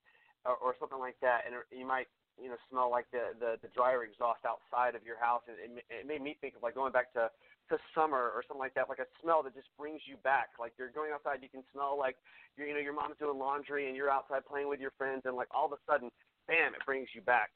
[0.44, 2.08] or, or something like that, and you might
[2.40, 5.84] you know smell like the the, the dryer exhaust outside of your house, and it,
[5.88, 7.30] it made me think of like going back to
[7.68, 10.58] to summer or something like that, like a smell that just brings you back.
[10.58, 12.16] Like you're going outside, you can smell like
[12.56, 15.36] you're, you know your mom's doing laundry, and you're outside playing with your friends, and
[15.36, 16.11] like all of a sudden,
[16.48, 17.50] bam, it brings you back.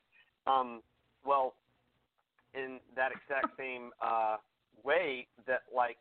[0.46, 0.82] Um,
[1.24, 1.56] well,
[2.54, 4.36] in that exact same uh,
[4.82, 5.98] way, that like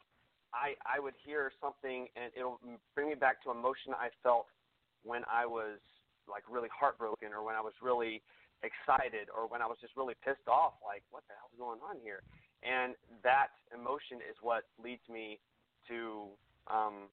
[0.54, 2.60] I I would hear something and it'll
[2.96, 4.48] bring me back to emotion I felt
[5.04, 5.80] when I was
[6.30, 8.22] like really heartbroken or when I was really
[8.64, 12.00] excited or when I was just really pissed off like what the hell's going on
[12.00, 12.24] here
[12.64, 15.40] and that emotion is what leads me
[15.92, 16.32] to
[16.72, 17.12] um,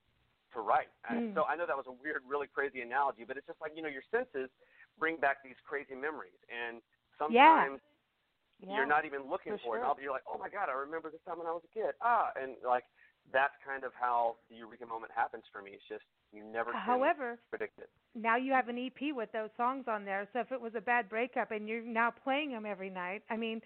[0.54, 0.90] to write.
[1.10, 1.34] Mm.
[1.34, 3.82] So I know that was a weird, really crazy analogy, but it's just like you
[3.82, 4.50] know your senses
[4.98, 6.78] bring back these crazy memories, and
[7.18, 7.82] sometimes
[8.66, 9.80] Yeah, you're not even looking for for, it.
[9.80, 9.86] sure.
[9.86, 11.94] All- You're like, oh my god, I remember this time when I was a kid.
[12.02, 12.84] Ah, and like
[13.32, 15.72] that's kind of how the eureka moment happens for me.
[15.74, 17.88] It's just you never can However, predict it.
[18.14, 20.28] now you have an EP with those songs on there.
[20.32, 23.36] So if it was a bad breakup and you're now playing them every night, I
[23.36, 23.60] mean,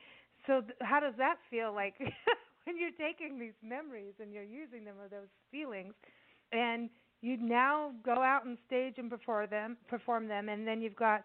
[0.47, 1.95] so th- how does that feel like
[2.65, 5.95] when you're taking these memories and you're using them or those feelings,
[6.53, 6.91] and
[7.23, 11.23] you now go out on stage and perform them, perform them, and then you've got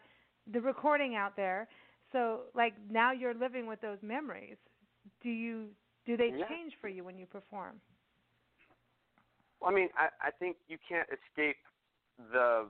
[0.52, 1.68] the recording out there.
[2.12, 4.58] So like now you're living with those memories.
[5.22, 5.70] Do you
[6.06, 6.46] do they Yeah.
[6.48, 7.82] change for you when you perform?
[9.62, 11.58] Well, I mean, I, I think you can't escape
[12.32, 12.68] the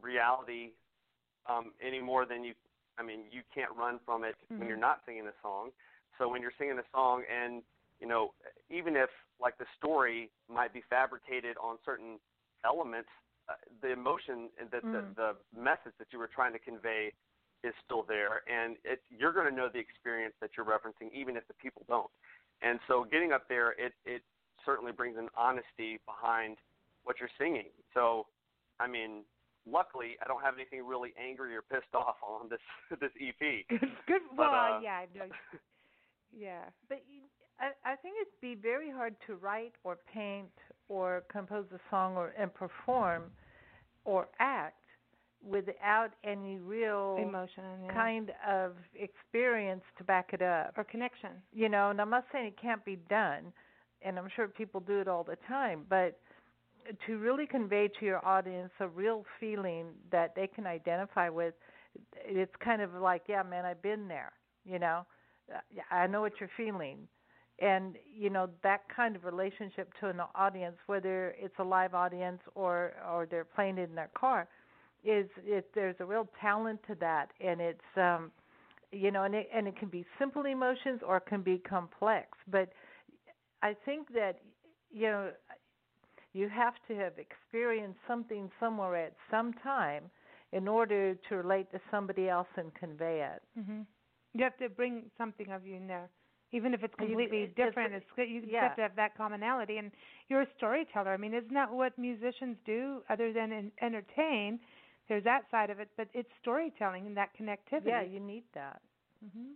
[0.00, 0.70] reality
[1.48, 2.54] um, any more than you.
[2.98, 4.80] I mean, you can't run from it when you're Mhm.
[4.80, 5.70] not singing a song.
[6.18, 7.62] So when you're singing a song, and
[8.00, 8.34] you know,
[8.70, 12.18] even if like the story might be fabricated on certain
[12.64, 13.08] elements,
[13.48, 15.16] uh, the emotion and the, Mhm.
[15.16, 17.12] the the message that you were trying to convey
[17.64, 21.36] is still there, and it you're going to know the experience that you're referencing, even
[21.36, 22.10] if the people don't.
[22.62, 24.22] And so, getting up there, it it
[24.64, 26.56] certainly brings an honesty behind
[27.04, 27.68] what you're singing.
[27.94, 28.26] So,
[28.78, 29.24] I mean,
[29.70, 32.60] luckily, I don't have anything really angry or pissed off on this
[33.00, 33.66] this EP.
[33.68, 33.80] Good.
[34.06, 34.22] Good.
[34.36, 35.26] But, Well, uh, yeah, I know.
[36.32, 36.62] Yeah.
[36.88, 37.22] But you,
[37.58, 40.52] I, I think it'd be very hard to write or paint
[40.88, 43.24] or compose a song or and perform
[44.04, 44.79] or act
[45.48, 47.64] without any real Emotion.
[47.86, 47.92] Yeah.
[47.94, 50.74] kind of experience to back it up.
[50.76, 51.30] or connection.
[51.52, 53.52] You know, and I'm not saying it can't be done,
[54.02, 56.18] and I'm sure people do it all the time, but
[57.06, 61.54] to really convey to your audience a real feeling that they can identify with,
[62.24, 64.32] it's kind of like, yeah, man, I've been there.
[64.64, 65.06] You know,
[65.90, 67.08] I know what you're feeling,
[67.58, 72.40] and you know that kind of relationship to an audience, whether it's a live audience
[72.54, 74.48] or or they're playing it in their car,
[75.04, 78.30] is it there's a real talent to that, and it's um
[78.92, 82.36] you know, and it and it can be simple emotions or it can be complex.
[82.50, 82.72] But
[83.62, 84.40] I think that
[84.90, 85.30] you know
[86.32, 90.04] you have to have experienced something somewhere at some time
[90.52, 93.42] in order to relate to somebody else and convey it.
[93.58, 93.86] Mhm.
[94.34, 96.08] You have to bring something of you in there,
[96.52, 97.94] even if it's completely it's- different.
[97.94, 98.62] It's, you yeah.
[98.62, 99.78] have to have that commonality.
[99.78, 99.90] And
[100.28, 101.12] you're a storyteller.
[101.12, 104.60] I mean, isn't that what musicians do, other than en- entertain?
[105.10, 107.86] There's that side of it, but it's storytelling and that connectivity.
[107.86, 108.80] Yeah, you need that.
[109.20, 109.52] hmm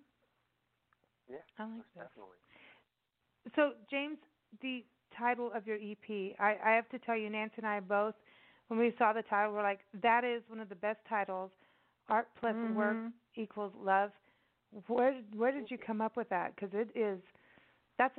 [1.28, 2.10] Yeah, I like that.
[2.10, 2.38] definitely.
[3.56, 4.18] So, James,
[4.62, 4.84] the
[5.16, 8.14] title of your EP, I, I have to tell you, Nancy and I both,
[8.68, 11.50] when we saw the title, we're like, that is one of the best titles.
[12.08, 13.12] Art plus work Mhm.
[13.36, 14.10] equals love.
[14.88, 16.54] Where where did you come up with that?
[16.54, 17.20] Because it is,
[17.98, 18.18] that's,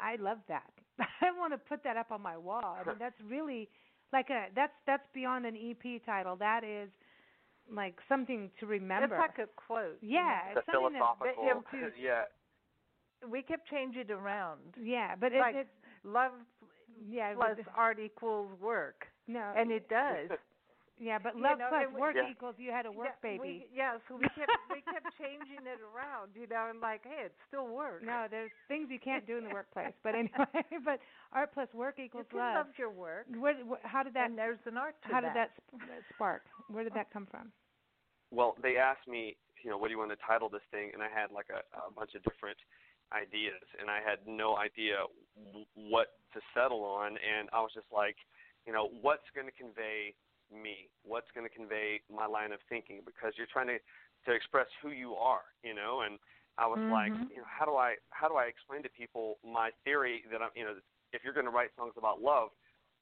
[0.00, 0.70] I love that.
[0.98, 2.76] I want to put that up on my wall.
[2.80, 3.68] I mean, that's really
[4.12, 6.36] like a that's that's beyond an EP title.
[6.36, 6.88] That is
[7.72, 9.14] like something to remember.
[9.16, 9.98] It's like a quote.
[10.02, 11.62] yeah, The it's something that- philosophical.
[11.80, 12.22] that- yeah.
[13.28, 14.60] We kept changing it around.
[14.82, 15.70] yeah, but it, like it's
[16.04, 16.32] love
[17.08, 19.06] yeah, plus art equals work.
[19.26, 20.28] no, And it does.
[20.96, 22.30] Yeah, but You love know, plus and we- work Yeah.
[22.30, 23.66] equals you had a work yeah, baby.
[23.66, 27.24] We, yeah, so we kept we kept changing it around, you know, and like, hey,
[27.26, 28.04] it still works.
[28.06, 29.92] No, there's things you can't do in the workplace.
[30.04, 30.46] But anyway,
[30.84, 31.00] but
[31.32, 32.54] art plus work equals can love.
[32.54, 33.26] love your work.
[33.36, 34.30] Where, wh- how did that?
[34.30, 36.42] and there's an art to How did that sp- that spark?
[36.70, 37.50] Where did that come from?
[38.30, 41.02] Well, they asked me, you know, what do you want to title this thing, and
[41.02, 42.58] I had like a, a bunch of different
[43.12, 44.96] ideas, and I had no idea
[45.74, 48.16] what to settle on, and I was just like,
[48.66, 50.14] you know, what's going to convey
[50.52, 50.88] me?
[51.04, 53.00] What's going to convey my line of thinking?
[53.04, 53.78] Because you're trying to
[54.24, 56.18] to express who you are, you know, and
[56.56, 57.28] I was like, Mhm.
[57.28, 60.50] you know, how do I how do I explain to people my theory that I'm,
[60.56, 60.80] you know,
[61.12, 62.50] if you're going to write songs about love,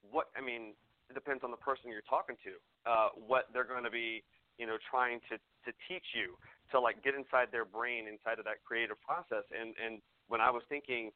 [0.03, 0.75] what I mean,
[1.11, 4.25] it depends on the person you're talking to, uh, what they're going to be,
[4.59, 6.37] you know, trying to to teach you
[6.73, 9.45] to like get inside their brain, inside of that creative process.
[9.53, 11.13] And and when I was thinking,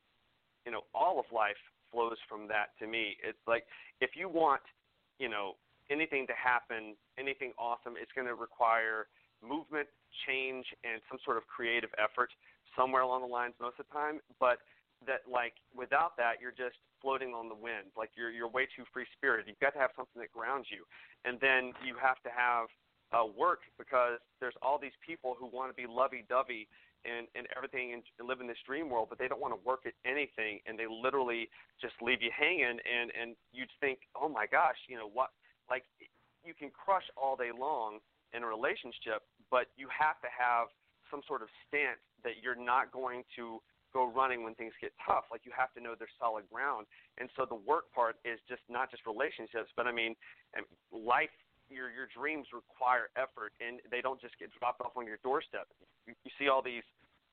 [0.64, 1.58] you know, all of life
[1.90, 3.16] flows from that to me.
[3.22, 3.64] It's like
[4.00, 4.62] if you want,
[5.18, 5.56] you know,
[5.90, 9.06] anything to happen, anything awesome, it's going to require
[9.44, 9.88] movement,
[10.26, 12.30] change, and some sort of creative effort
[12.74, 14.20] somewhere along the lines most of the time.
[14.40, 14.58] But
[15.04, 17.92] that like without that you're just floating on the wind.
[17.96, 19.46] Like you're you're way too free spirited.
[19.46, 20.88] You've got to have something that grounds you.
[21.28, 22.72] And then you have to have
[23.12, 26.66] uh work because there's all these people who want to be lovey dovey
[27.04, 29.86] and and everything and, live in this dream world but they don't want to work
[29.86, 34.46] at anything and they literally just leave you hanging and and you'd think oh my
[34.50, 35.30] gosh you know what
[35.70, 35.84] like
[36.44, 37.98] you can crush all day long
[38.34, 40.68] in a relationship but you have to have
[41.10, 43.62] some sort of stance that you're not going to
[43.94, 45.24] go running when things get tough.
[45.30, 46.86] Like you have to know there's solid ground.
[47.18, 50.14] And so the work part is just not just relationships, but I mean,
[50.52, 51.32] um, life.
[51.66, 55.66] Your your dreams require effort, and they don't just get dropped off on your doorstep.
[56.06, 56.86] You, you see all these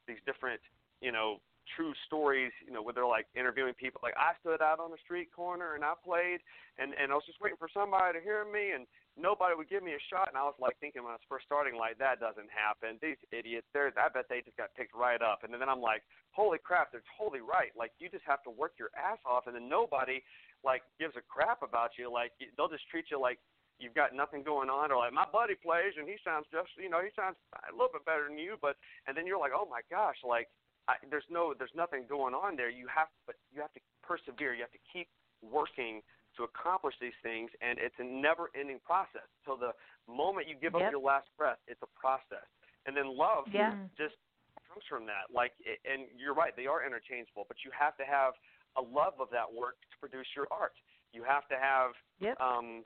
[0.09, 0.57] these different
[1.05, 1.37] you know
[1.75, 4.01] true stories, you know, where they're like interviewing people.
[4.03, 6.39] Like I stood out on the street corner and I played,
[6.77, 8.85] and and I was just waiting for somebody to hear me, and
[9.15, 10.27] nobody would give me a shot.
[10.29, 12.99] And I was like thinking when I was first starting, like that doesn't happen.
[12.99, 15.43] These idiots, they're I bet they just got picked right up.
[15.43, 17.71] And then I'm like, holy crap, they're totally right.
[17.77, 20.21] Like you just have to work your ass off, and then nobody
[20.63, 22.11] like gives a crap about you.
[22.11, 23.39] Like they'll just treat you like
[23.79, 26.89] you've got nothing going on or like my buddy plays and he sounds just you
[26.89, 27.35] know he sounds
[27.67, 30.47] a little bit better than you but and then you're like oh my gosh like
[30.87, 32.69] I, there's no there's nothing going on there.
[32.69, 34.53] You have but you have to persevere.
[34.53, 35.07] You have to keep
[35.41, 36.01] working
[36.35, 39.29] to accomplish these things, and it's a never-ending process.
[39.45, 39.69] So the
[40.09, 40.89] moment you give yep.
[40.89, 42.47] up your last breath, it's a process,
[42.87, 43.85] and then love yeah.
[43.93, 44.17] just
[44.65, 45.29] comes from that.
[45.29, 45.53] Like,
[45.85, 48.33] and you're right, they are interchangeable, but you have to have
[48.75, 50.73] a love of that work to produce your art.
[51.13, 52.33] You have to have, yep.
[52.41, 52.81] um,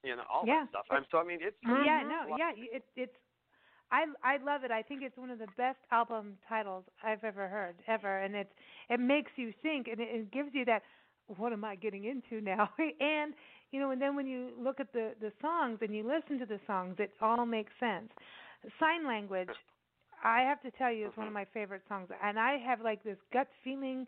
[0.00, 0.64] you know, all yeah.
[0.64, 0.86] that stuff.
[0.88, 3.18] I'm, so I mean, it's yeah, no, yeah, it, it's
[3.92, 4.70] I I love it.
[4.70, 8.50] I think it's one of the best album titles I've ever heard ever, and it's
[8.88, 10.82] it makes you think and it, it gives you that
[11.36, 12.70] what am I getting into now?
[12.78, 13.34] and
[13.70, 16.46] you know, and then when you look at the the songs and you listen to
[16.46, 18.10] the songs, it all makes sense.
[18.78, 19.48] Sign language,
[20.22, 23.02] I have to tell you, is one of my favorite songs, and I have like
[23.02, 24.06] this gut feeling.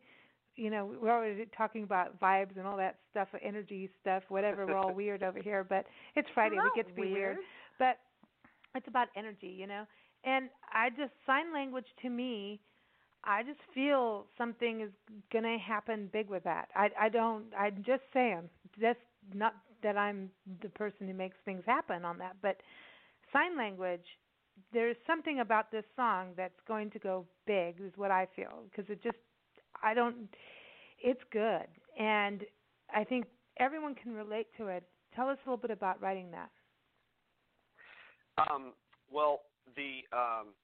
[0.54, 4.66] You know, we're always talking about vibes and all that stuff, energy stuff, whatever.
[4.66, 6.56] We're all weird over here, but it's Friday.
[6.56, 7.14] we get to be weird.
[7.14, 7.38] weird.
[7.78, 7.96] But
[8.74, 9.84] it's about energy, you know.
[10.24, 12.60] And I just sign language to me,
[13.24, 14.90] I just feel something is
[15.32, 16.68] going to happen big with that.
[16.74, 18.48] I I don't I'm just saying,
[18.80, 19.00] just
[19.34, 20.30] not that I'm
[20.62, 22.56] the person who makes things happen on that, but
[23.32, 24.04] sign language
[24.72, 28.90] there's something about this song that's going to go big is what I feel because
[28.90, 29.16] it just
[29.82, 30.28] I don't
[31.02, 31.66] it's good
[31.98, 32.42] and
[32.94, 33.26] I think
[33.58, 34.84] everyone can relate to it.
[35.14, 36.50] Tell us a little bit about writing that.
[38.38, 38.72] Um,
[39.10, 39.40] well,
[39.76, 40.56] the um,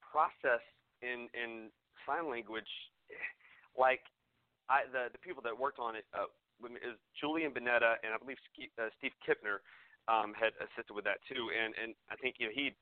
[0.00, 0.62] process
[1.02, 1.70] in in
[2.06, 2.68] sign language,
[3.78, 4.02] like
[4.68, 6.30] I, the the people that worked on it uh,
[6.82, 8.38] is Julian Bunetta and I believe
[8.78, 9.62] uh, Steve Kipner
[10.08, 11.50] um, had assisted with that too.
[11.50, 12.74] And and I think you know he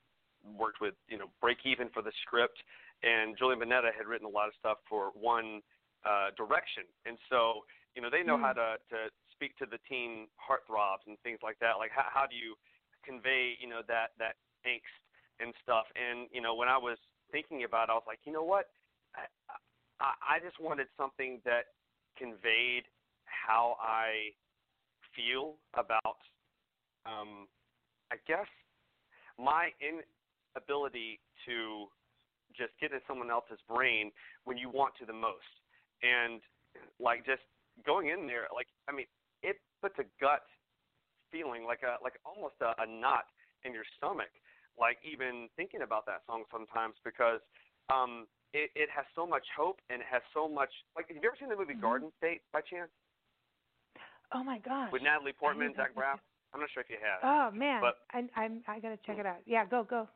[0.57, 2.57] worked with you know Break Even for the script,
[3.03, 5.61] and Julian Bunetta had written a lot of stuff for One
[6.05, 7.61] uh, Direction, and so
[7.95, 8.45] you know they know mm.
[8.45, 11.77] how to to speak to the teen heartthrobs and things like that.
[11.77, 12.57] Like how how do you
[13.03, 14.35] convey you know that that
[14.65, 15.01] angst
[15.39, 15.85] and stuff.
[15.95, 16.97] And you know, when I was
[17.31, 18.69] thinking about it, I was like, you know what?
[19.15, 19.25] I,
[19.99, 21.73] I, I just wanted something that
[22.17, 22.83] conveyed
[23.25, 24.35] how I
[25.15, 26.19] feel about,
[27.05, 27.47] um,
[28.11, 28.47] I guess,
[29.39, 31.87] my inability to
[32.55, 34.11] just get in someone else's brain
[34.43, 35.47] when you want to the most,
[36.03, 36.41] and
[36.99, 37.41] like just
[37.85, 39.07] going in there, like I mean,
[39.41, 40.43] it puts a gut
[41.31, 43.25] feeling, like a like almost a, a knot
[43.63, 44.29] in your stomach
[44.79, 47.39] like even thinking about that song sometimes because
[47.91, 51.29] um it, it has so much hope and it has so much like have you
[51.29, 51.81] ever seen the movie mm-hmm.
[51.81, 52.91] Garden State by chance?
[54.33, 54.91] Oh my gosh.
[54.91, 56.19] With Natalie Portman, Zach Braff.
[56.53, 57.19] I'm not sure if you have.
[57.23, 59.39] Oh man, but, I, I'm I gotta check it out.
[59.45, 60.07] Yeah, go go.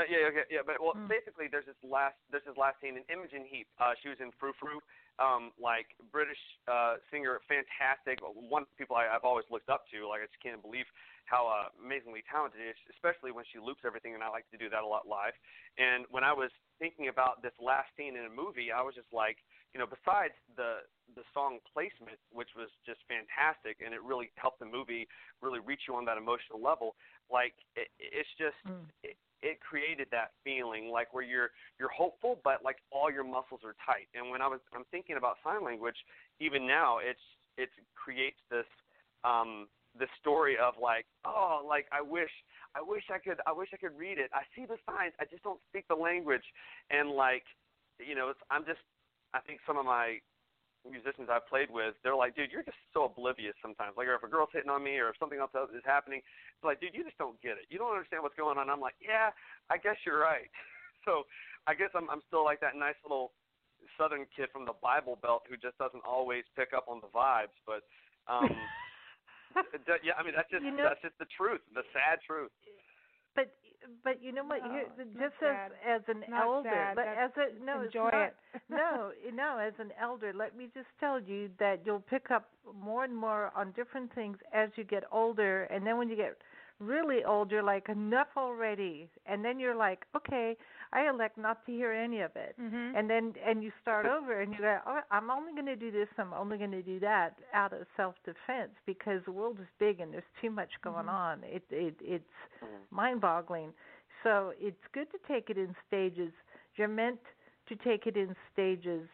[0.00, 1.04] Uh, yeah, okay, yeah, but well, mm.
[1.04, 3.68] basically, there's this last, there's this last scene in Imogen Heap.
[3.76, 4.80] Uh, she was in Frou Frou,
[5.20, 8.16] um, like British uh, singer, fantastic.
[8.24, 10.08] One of the people I, I've always looked up to.
[10.08, 10.88] Like I just can't believe
[11.28, 14.58] how uh, amazingly talented she is, especially when she loops everything, and I like to
[14.58, 15.36] do that a lot live.
[15.76, 16.48] And when I was
[16.80, 19.36] thinking about this last scene in a movie, I was just like,
[19.76, 24.64] you know, besides the the song placement, which was just fantastic, and it really helped
[24.64, 25.04] the movie
[25.44, 26.96] really reach you on that emotional level.
[27.28, 28.56] Like it, it's just.
[28.64, 28.88] Mm.
[29.04, 33.60] It, it created that feeling like where you're you're hopeful but like all your muscles
[33.64, 35.96] are tight and when i was i'm thinking about sign language
[36.40, 37.20] even now it's
[37.56, 38.66] it creates this
[39.24, 39.66] um
[39.98, 42.30] the story of like, oh, like I wish,
[42.76, 44.30] I wish I could, I wish I could read it.
[44.32, 46.44] I see the signs, I just don't speak the language,
[46.90, 47.42] and like,
[47.98, 48.80] you know, it's, I'm just,
[49.34, 50.18] I think some of my
[50.88, 53.96] musicians I've played with, they're like, dude, you're just so oblivious sometimes.
[53.96, 56.64] Like, or if a girl's hitting on me, or if something else is happening, it's
[56.64, 57.68] like, dude, you just don't get it.
[57.68, 58.70] You don't understand what's going on.
[58.70, 59.34] I'm like, yeah,
[59.68, 60.48] I guess you're right.
[61.04, 61.28] so,
[61.68, 63.32] I guess I'm, I'm still like that nice little
[64.00, 67.56] Southern kid from the Bible Belt who just doesn't always pick up on the vibes,
[67.66, 67.84] but.
[68.28, 68.48] um
[70.06, 72.54] yeah, I mean that's just you know, that's just the truth, the sad truth.
[73.34, 73.52] But
[74.04, 74.60] but you know what?
[74.64, 75.72] No, you just sad.
[75.86, 76.96] as as an not elder, sad.
[76.96, 78.34] but that's, as a no, enjoy it.
[78.68, 82.48] not, no, no, as an elder, let me just tell you that you'll pick up
[82.80, 86.36] more and more on different things as you get older, and then when you get
[86.78, 90.56] really old, you're like enough already, and then you're like, okay,
[90.92, 92.56] I elect not to hear any of it.
[92.60, 92.96] Mhm.
[92.96, 95.90] And then and you start over and you go, oh, I'm only going to do
[95.90, 96.08] this.
[96.18, 100.12] I'm only going to do that out of self-defense because the world is big and
[100.12, 101.08] there's too much going Mhm.
[101.08, 101.44] on.
[101.44, 102.86] It it it's Mhm.
[102.90, 103.72] mind-boggling.
[104.22, 106.32] So it's good to take it in stages.
[106.76, 107.20] You're meant
[107.66, 109.08] to take it in stages.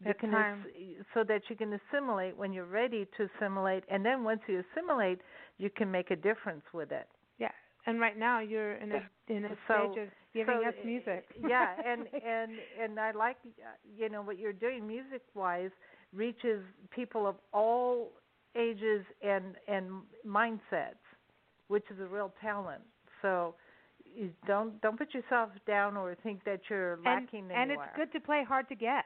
[0.00, 4.22] You can ass- so that you can assimilate when you're ready to assimilate, and then
[4.24, 5.20] once you assimilate,
[5.58, 7.08] you can make a difference with it.
[7.86, 7.90] Yeah.
[7.90, 11.26] And right now you're in a in a So- stage of giving so, us music.
[11.46, 15.70] yeah, and and and I like uh, you know what you're doing music wise
[16.12, 18.12] reaches people of all
[18.54, 21.04] ages and and mindsets,
[21.68, 22.82] which is a real talent.
[23.22, 23.54] So
[24.04, 27.62] you don't don't put yourself down or think that you're and, lacking and anywhere.
[27.62, 29.04] And it's good to play hard to get.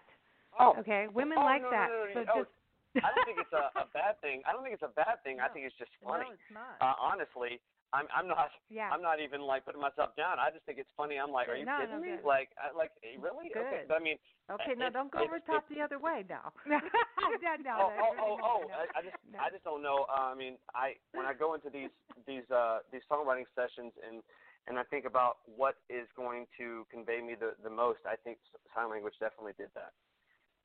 [0.58, 1.88] Oh, Okay, women oh, like no, that.
[1.90, 2.42] No, no, no, so no.
[2.42, 2.50] just
[2.96, 4.42] I don't think it's a, a bad thing.
[4.46, 5.38] I don't think it's a bad thing.
[5.38, 6.26] I think it's just funny.
[6.26, 6.74] No, it's not.
[6.82, 7.60] Uh, honestly,
[7.92, 8.86] I'm I'm not yeah.
[8.94, 10.38] I'm not even like putting myself down.
[10.38, 11.18] I just think it's funny.
[11.18, 12.14] I'm like, are you No, kidding no, me?
[12.16, 12.26] good.
[12.26, 13.50] Like, I, like eh, really?
[13.50, 14.14] Okay, but I mean,
[14.46, 16.54] okay, now don't go over top the other way now.
[16.70, 18.60] no, no, oh, oh, oh, oh!
[18.70, 19.38] I, I just, no.
[19.42, 20.06] I just don't know.
[20.06, 21.90] Uh, I mean, I when I go into these
[22.30, 24.22] these uh these songwriting sessions and
[24.68, 28.38] and I think about what is going to convey me the the most, I think
[28.70, 29.90] sign language definitely did that.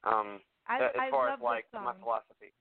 [0.05, 2.53] Um, I, as I far love as like my philosophy.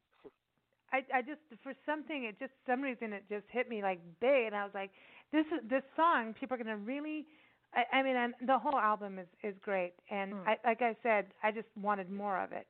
[0.95, 4.47] I I just for something it just some reason it just hit me like big
[4.47, 4.91] and I was like
[5.33, 7.27] this is this song people are gonna really
[7.75, 10.49] I, I mean and the whole album is is great and Mm.
[10.49, 12.67] I like I said I just wanted more of it.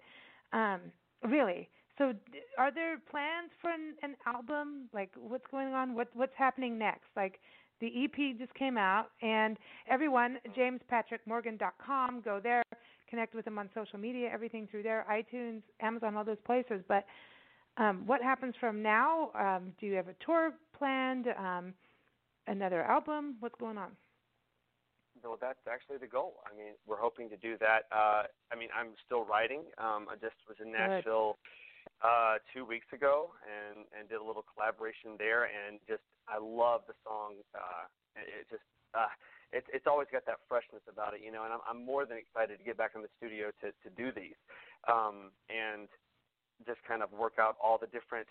[0.53, 0.81] Um
[1.22, 1.68] really.
[1.99, 4.89] So d- are there plans for an, an album?
[4.93, 5.95] Like what's going on?
[5.95, 7.09] What what's happening next?
[7.16, 7.41] Like
[7.81, 9.59] the EP just came out and
[9.89, 12.62] everyone jamespatrickmorgan.com go there
[13.09, 17.05] connect with him on social media everything through there iTunes Amazon all those places but
[17.77, 19.31] um, what happens from now?
[19.39, 21.27] Um, do you have a tour planned?
[21.39, 21.75] Um,
[22.47, 23.37] another album?
[23.41, 23.91] What's going on?
[25.22, 26.43] Well, that's actually the goal.
[26.45, 27.89] I mean, we're hoping to do that.
[27.91, 29.62] Uh, I mean, I'm still writing.
[29.79, 31.39] Um, I just was in Nashville
[32.03, 36.83] uh, two weeks ago and and did a little collaboration there, and just I love
[36.87, 37.41] the song.
[37.55, 39.09] Uh, it, just uh,
[39.53, 41.45] it's it's always got that freshness about it, you know.
[41.45, 44.12] And I'm I'm more than excited to get back in the studio to to do
[44.12, 44.37] these,
[44.91, 45.89] um, and
[46.67, 48.27] just kind of work out all the different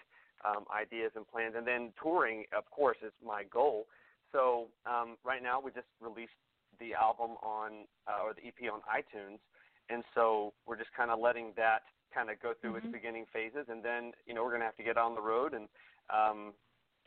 [0.45, 1.55] um, ideas and plans.
[1.57, 3.87] And then touring, of course, is my goal.
[4.31, 6.33] So um, right now we just released
[6.79, 9.37] the album on uh, or the EP on iTunes,
[9.89, 12.77] and so we're just kind of letting that kind of go through Mhm.
[12.77, 15.53] its beginning phases, and then you know we're gonna have to get on the road
[15.53, 15.69] and
[16.09, 16.53] um,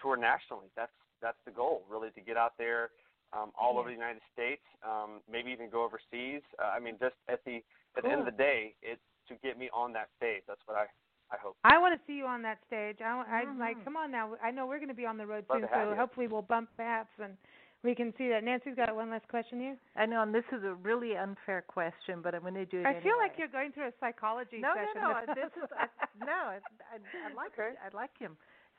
[0.00, 0.70] tour nationally.
[0.76, 2.90] That's that's the goal, really, to get out there
[3.32, 3.80] um, all Yeah.
[3.80, 6.42] over the United States, um, maybe even go overseas.
[6.58, 7.64] Uh, I mean, just at the
[7.96, 10.44] at the end of the day, it's to get me on that stage.
[10.46, 10.86] That's what I
[11.32, 11.56] I hope.
[11.64, 12.98] I want to see you on that stage.
[13.00, 13.58] I, I Mhm.
[13.58, 14.36] like, come on now.
[14.42, 15.96] I know we're going to be on the road Love soon, so you.
[15.96, 17.36] hopefully we'll bump paths and
[17.82, 18.44] we can see that.
[18.44, 19.76] Nancy's got one last question here.
[19.96, 22.86] I know, and this is a really unfair question, but I'm going to do it
[22.86, 25.02] I feel like you're going through a psychology no, session.
[25.02, 25.26] no, no.
[25.34, 25.86] This is I,
[26.24, 26.32] no.
[26.32, 26.58] I,
[26.92, 26.98] I,
[27.30, 27.74] I like Okay.
[27.82, 28.36] I like him.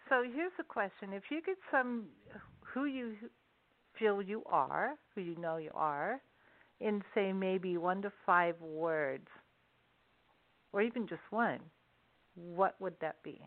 [0.09, 2.05] So here's the question: If you could some
[2.61, 3.15] who you
[3.97, 6.21] feel you are, who you know you are,
[6.79, 9.27] in say maybe one to five words,
[10.73, 11.59] or even just one,
[12.37, 13.41] what would that be?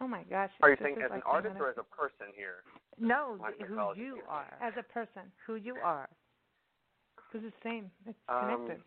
[0.00, 0.50] oh my gosh.
[0.62, 2.62] Are you saying as an artist or as a person here?
[2.98, 3.36] No,
[3.68, 4.24] who you here.
[4.28, 4.56] are.
[4.62, 5.22] as a person?
[5.46, 6.08] Who you are.
[7.32, 7.90] This is the same.
[8.06, 8.82] It's Um, connected.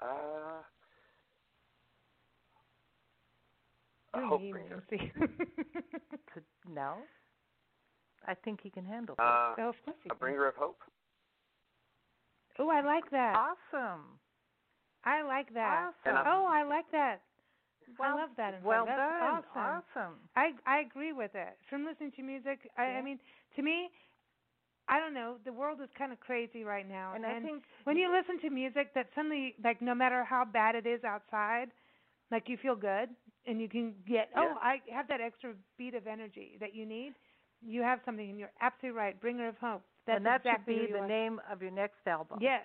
[0.00, 0.62] Uh,
[4.14, 4.82] a hope bringer.
[6.68, 6.94] No,
[8.26, 9.20] I think he can handle it.
[9.22, 10.18] Uh, oh, of course you a can.
[10.18, 10.78] bringer of hope.
[12.58, 13.34] Oh, I like that.
[13.36, 14.02] awesome.
[15.04, 15.92] I like that.
[16.06, 16.22] Awesome.
[16.26, 17.22] Oh, I like that.
[17.98, 18.54] Well, I love that.
[18.54, 18.98] In well fact.
[18.98, 19.20] done.
[19.20, 19.82] That's awesome.
[19.96, 20.14] Awesome.
[20.36, 21.58] I I agree with it.
[21.68, 22.98] From listening to music, I, Yeah.
[22.98, 23.18] I mean,
[23.56, 23.90] to me,
[24.88, 25.36] I don't know.
[25.44, 28.50] The world is kind of crazy right now, And I think when you listen to
[28.50, 31.68] music that suddenly, like, no matter how bad it is outside,
[32.30, 33.08] like you feel good
[33.46, 37.14] and you can get, oh, I have that extra beat of energy that you need.
[37.64, 39.20] You have something, and you're absolutely right.
[39.20, 39.82] Bringer of hope.
[40.06, 42.38] That's and that exactly should be the name of your next album.
[42.40, 42.64] Yes,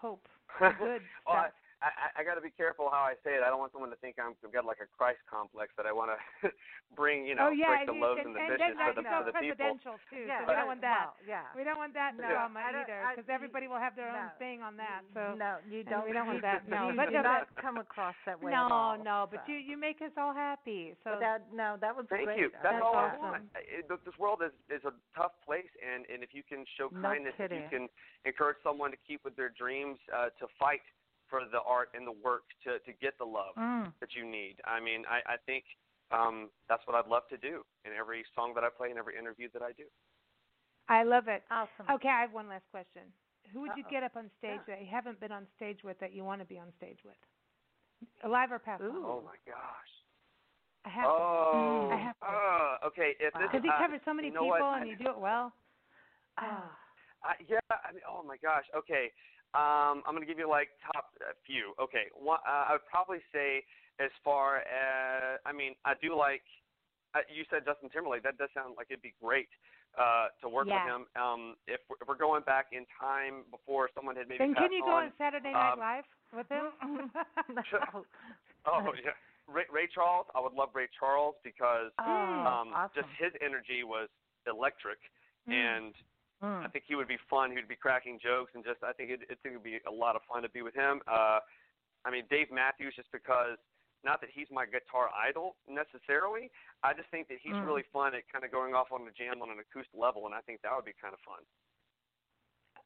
[0.00, 0.26] hope.
[0.58, 1.46] Good well,
[1.82, 1.90] I.
[1.90, 3.42] I, I got to be careful how I say it.
[3.42, 5.92] I don't want someone to think I'm, I've got like a Christ complex that I
[5.92, 6.18] want to
[6.98, 9.02] bring, you know, oh yeah, break the loaves and, and the fishes then for the,
[9.02, 9.56] for the becomes people.
[9.58, 10.24] presidential too.
[10.28, 11.06] Yeah, so we don't want that.
[11.10, 11.46] Well, yeah.
[11.58, 14.30] We don't want that No, drama I don't- either, because everybody will have their no.
[14.30, 15.02] own thing on that.
[15.16, 16.06] So no, you don't.
[16.06, 16.90] we don't want that, no.
[16.92, 18.52] you But do not come across that way.
[18.54, 19.52] no, at all, no, but so.
[19.52, 20.94] you you make us all happy.
[21.02, 22.38] So But that no, that was Thank great.
[22.38, 22.48] you.
[22.62, 23.18] That's, That's all awesome.
[23.18, 23.42] I want.
[23.58, 27.02] It, this world is is a tough place, and and if you can show No
[27.02, 27.88] kindness, if you can
[28.24, 30.84] encourage someone to keep with their dreams, uh, to fight
[31.32, 33.88] for the art and the work to to get the love Mm.
[34.00, 34.60] that you need.
[34.68, 35.64] I mean, I I think
[36.12, 39.16] um that's what I'd love to do in every song that I play and every
[39.16, 39.88] interview that I do.
[40.92, 41.42] I love it.
[41.50, 41.88] Awesome.
[41.88, 43.08] Okay, I have one last question.
[43.52, 43.90] Who would you Uh-oh.
[43.96, 46.46] get up on stage that you haven't been on stage with that you want to
[46.46, 47.16] be on stage with?
[48.24, 48.82] Alive or past?
[48.82, 49.04] Ooh.
[49.06, 49.92] Oh my gosh.
[50.84, 51.88] I have Oh.
[51.92, 52.26] I have to.
[52.26, 53.14] uh, okay.
[53.20, 54.82] If this because he uh, covers so many you know people what?
[54.82, 55.52] and you do it well.
[56.38, 56.76] Ah.
[57.24, 58.64] Uh, yeah, I mean, oh my gosh.
[58.74, 59.12] Okay,
[59.54, 61.74] um, I'm gonna give you like top uh, few.
[61.80, 63.62] Okay, one, uh, I would probably say
[64.00, 66.42] as far as I mean, I do like.
[67.14, 68.22] Uh, you said Justin Timberlake.
[68.24, 69.48] That does sound like it'd be great
[70.00, 70.80] uh, to work Yeah.
[70.80, 71.00] with him.
[71.20, 74.72] Um, if we're, if we're going back in time before someone had maybe then can
[74.72, 75.04] you go on.
[75.04, 76.66] on Saturday Night um, Live with him?
[77.52, 77.62] No.
[78.64, 79.10] Oh yeah,
[79.52, 80.26] Ray, Ray Charles.
[80.34, 82.94] I would love Ray Charles because Oh, um, awesome.
[82.94, 84.08] just his energy was
[84.46, 84.98] electric,
[85.50, 85.52] Mm.
[85.52, 85.94] and
[86.42, 86.66] Mm.
[86.66, 87.50] I think he would be fun.
[87.50, 90.16] He would be cracking jokes, and just I think it, it would be a lot
[90.16, 91.00] of fun to be with him.
[91.06, 91.38] Uh,
[92.04, 93.58] I mean, Dave Matthews, just because
[94.02, 96.50] not that he's my guitar idol necessarily,
[96.82, 97.66] I just think that he's Mm.
[97.66, 100.34] really fun at kind of going off on the jam on an acoustic level, and
[100.34, 101.38] I think that would be kind of fun.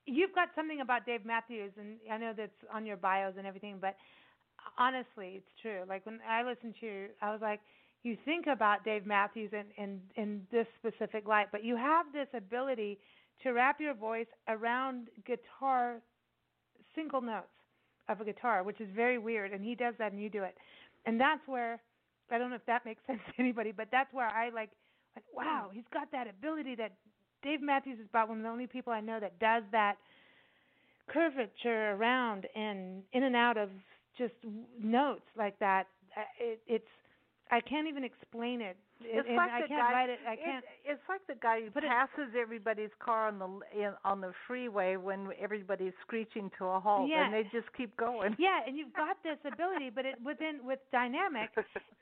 [0.04, 3.78] You've got something about Dave Matthews, and I know that's on your bios and everything,
[3.80, 3.96] but
[4.78, 5.82] honestly, it's true.
[5.88, 7.60] Like when I listened to you, I was like,
[8.02, 12.28] you think about Dave Matthews in, in, in this specific light, but you have this
[12.34, 12.98] ability
[13.42, 15.96] to wrap your voice around guitar,
[16.94, 17.46] single notes
[18.08, 20.56] of a guitar, which is very weird, and he does that and you do it.
[21.06, 21.80] And that's where,
[22.30, 24.70] I don't know if that makes sense to anybody, but that's where I like,
[25.14, 26.92] like wow, he's got that ability that
[27.42, 29.96] Dave Matthews is about one of the only people I know that does that
[31.08, 33.70] curvature around and in and out of
[34.18, 34.34] just
[34.82, 35.86] notes like that.
[36.16, 36.88] Uh, It, it's
[37.50, 38.76] I can't even explain it.
[39.00, 40.18] It's and like I the can't guy, write it.
[40.26, 40.64] I can't.
[40.64, 44.20] It, it's like the guy who Put it- passes everybody's car on the in, on
[44.20, 47.24] the freeway when everybody's screeching to a halt, Yeah.
[47.26, 48.34] and they just keep going.
[48.38, 51.50] Yeah, and you've got this ability, but it within with dynamic.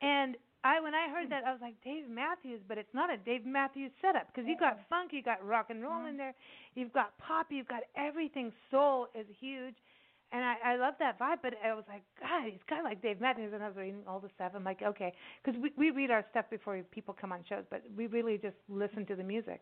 [0.02, 3.16] And I when I heard that, I was like Dave Matthews, but it's not a
[3.18, 6.32] Dave Matthews setup because you've got funk, you've got rock and roll in there,
[6.74, 8.52] you've got pop, you've got everything.
[8.70, 9.74] Soul is huge,
[10.32, 11.38] and I I love that vibe.
[11.42, 14.02] But I was like, God, he's kind of like Dave Matthews, and I was reading
[14.06, 14.52] all the stuff.
[14.54, 15.12] I'm like, okay,
[15.42, 18.56] because we we read our stuff before people come on shows, but we really just
[18.68, 19.60] listen to the music,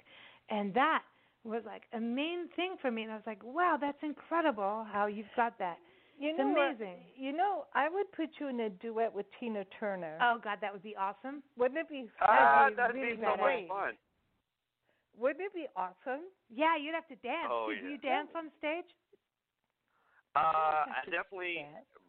[0.48, 1.02] and that
[1.44, 3.02] was like a main thing for me.
[3.02, 5.78] And I was like, wow, that's incredible how you've got that.
[6.18, 6.76] You It's know what?
[6.76, 6.98] amazing.
[7.16, 10.18] You know, I would put you in a duet with Tina Turner.
[10.22, 11.42] Oh God, that would be awesome.
[11.56, 12.08] Wouldn't it be?
[12.20, 13.68] Ah, that'd that'd really be so great.
[13.68, 13.94] much fun.
[15.18, 16.24] Wouldn't it be awesome?
[16.48, 17.50] Yeah, you'd have to dance.
[17.50, 17.90] Oh, Do yeah.
[17.92, 18.88] you dance on stage?
[20.34, 21.66] Uh, I definitely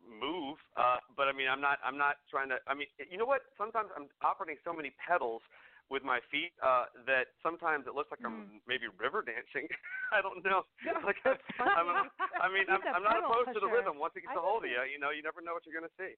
[0.07, 1.80] move, uh, but I mean, I'm not.
[1.84, 2.57] I'm not trying to.
[2.67, 3.43] I mean, you know what?
[3.59, 5.43] Sometimes I'm operating so many pedals
[5.91, 9.67] with my feet uh, that sometimes it looks like I'm maybe river dancing.
[10.15, 10.63] I don't know.
[10.88, 12.07] No, like, that's I'm, a,
[12.39, 13.84] I mean, I'm, He's a I'm not pedal opposed to the pusher.
[13.84, 13.99] rhythm.
[13.99, 15.67] Once it gets I a hold of think- you, you know, you never know what
[15.67, 16.15] you're gonna see.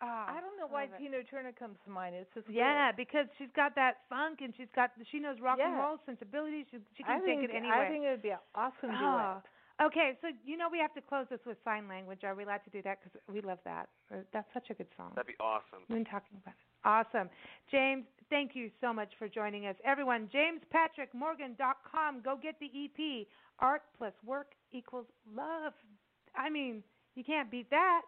[0.00, 0.96] Oh, I don't know why it.
[0.96, 2.16] Tina Turner comes to mind.
[2.16, 5.76] It's just Yeah, because she's got that funk and she's got she knows rock and
[5.76, 6.64] roll sensibilities.
[6.72, 7.84] She she I can take think it anywhere.
[7.84, 9.44] I think it would be an awesome Oh.
[9.44, 9.44] duet.
[9.80, 12.20] Okay, so you know we have to close this with sign language.
[12.22, 12.98] Are we allowed to do that?
[13.02, 13.88] Because we love that.
[14.12, 15.12] Uh, That's such a good song.
[15.14, 15.80] That'd be awesome.
[15.88, 16.70] We've been talking about it.
[16.84, 17.30] Awesome.
[17.70, 19.76] James, thank you so much for joining us.
[19.84, 22.20] Everyone, jamespatrickmorgan.com.
[22.22, 23.26] Go get the EP.
[23.58, 25.72] Art plus work equals love.
[26.36, 26.82] I mean,
[27.14, 28.02] you can't beat that.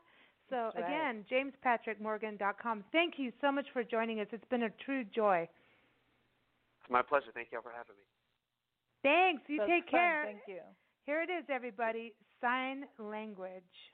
[0.50, 0.84] So, right.
[0.84, 2.84] again, jamespatrickmorgan.com.
[2.92, 4.26] Thank you so much for joining us.
[4.32, 5.48] It's been a true joy.
[6.82, 7.26] It's my pleasure.
[7.32, 8.04] Thank you all for having me.
[9.02, 9.42] Thanks.
[9.48, 9.90] You That's take fun.
[9.90, 10.24] care.
[10.26, 10.60] Thank you.
[11.04, 12.14] Here it is, everybody.
[12.40, 13.91] Sign language.